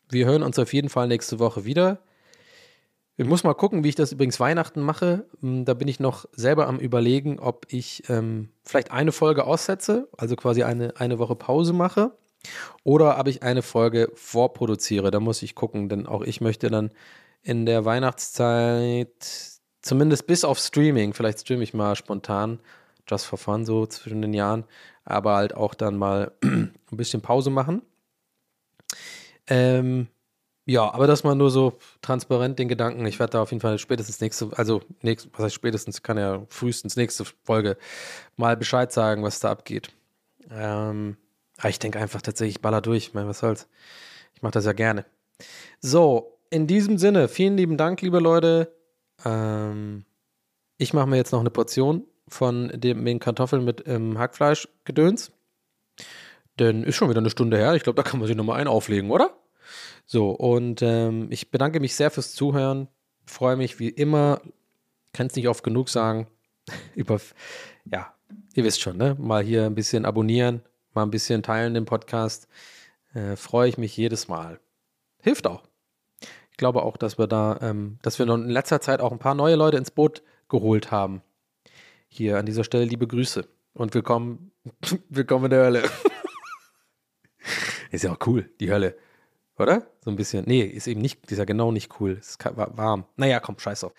[0.10, 2.02] Wir hören uns auf jeden Fall nächste Woche wieder.
[3.20, 5.26] Ich muss mal gucken, wie ich das übrigens Weihnachten mache.
[5.42, 10.08] Hm, da bin ich noch selber am Überlegen, ob ich ähm, vielleicht eine Folge aussetze,
[10.16, 12.16] also quasi eine, eine Woche Pause mache,
[12.84, 15.10] oder ob ich eine Folge vorproduziere.
[15.10, 16.92] Da muss ich gucken, denn auch ich möchte dann
[17.42, 22.60] in der Weihnachtszeit, zumindest bis auf Streaming, vielleicht streame ich mal spontan,
[23.08, 24.64] just for fun, so zwischen den Jahren,
[25.06, 27.82] aber halt auch dann mal ein bisschen Pause machen.
[29.48, 30.08] Ähm,
[30.70, 33.06] ja, aber das mal nur so transparent den Gedanken.
[33.06, 36.44] Ich werde da auf jeden Fall spätestens nächste, also nächst, was heißt spätestens, kann ja
[36.50, 37.78] frühestens nächste Folge
[38.36, 39.94] mal Bescheid sagen, was da abgeht.
[40.52, 41.16] Ähm,
[41.58, 43.08] aber ich denke einfach tatsächlich, ich baller durch.
[43.08, 43.70] Ich meine, was soll's?
[44.36, 45.06] Ich mache das ja gerne.
[45.80, 48.76] So, in diesem Sinne, vielen lieben Dank, liebe Leute.
[49.24, 50.04] Ähm,
[50.78, 55.32] ich mache mir jetzt noch eine Portion von dem, den Kartoffeln mit ähm, Hackfleisch-Gedöns.
[56.60, 57.74] Denn ist schon wieder eine Stunde her.
[57.76, 59.34] Ich glaube, da kann man sich nochmal einen auflegen, oder?
[60.06, 62.88] So, und ähm, ich bedanke mich sehr fürs Zuhören.
[63.26, 64.42] Freue mich wie immer,
[65.14, 66.28] kann es nicht oft genug sagen,
[66.96, 67.20] über,
[67.86, 68.14] ja,
[68.54, 69.16] ihr wisst schon, ne?
[69.20, 70.62] Mal hier ein bisschen abonnieren,
[70.94, 72.48] mal ein bisschen teilen den Podcast.
[73.14, 74.60] Äh, freue ich mich jedes Mal.
[75.22, 75.64] Hilft auch.
[76.52, 79.36] Ich glaube auch, dass wir da, ähm, dass wir in letzter Zeit auch ein paar
[79.36, 81.22] neue Leute ins Boot geholt haben.
[82.08, 84.52] Hier an dieser Stelle liebe Grüße und willkommen,
[85.10, 85.84] willkommen in der Hölle.
[87.92, 88.98] Ist ja auch cool, die Hölle.
[89.60, 89.88] Oder?
[90.04, 90.46] So ein bisschen.
[90.46, 92.18] Nee, ist eben nicht, ist ja genau nicht cool.
[92.20, 93.06] Ist warm.
[93.16, 93.94] Naja, komm, scheiß auf.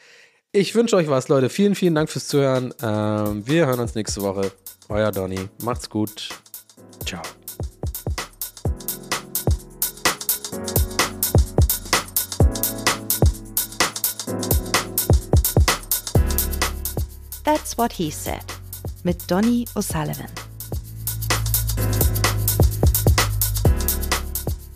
[0.53, 1.51] Ich wünsche euch was, Leute.
[1.51, 2.73] Vielen, vielen Dank fürs Zuhören.
[2.83, 4.53] Ähm, wir hören uns nächste Woche.
[4.89, 5.49] Euer Donny.
[5.63, 6.29] Macht's gut.
[7.05, 7.23] Ciao.
[17.45, 18.45] That's what he said.
[19.05, 20.47] Mit Donny O'Sullivan.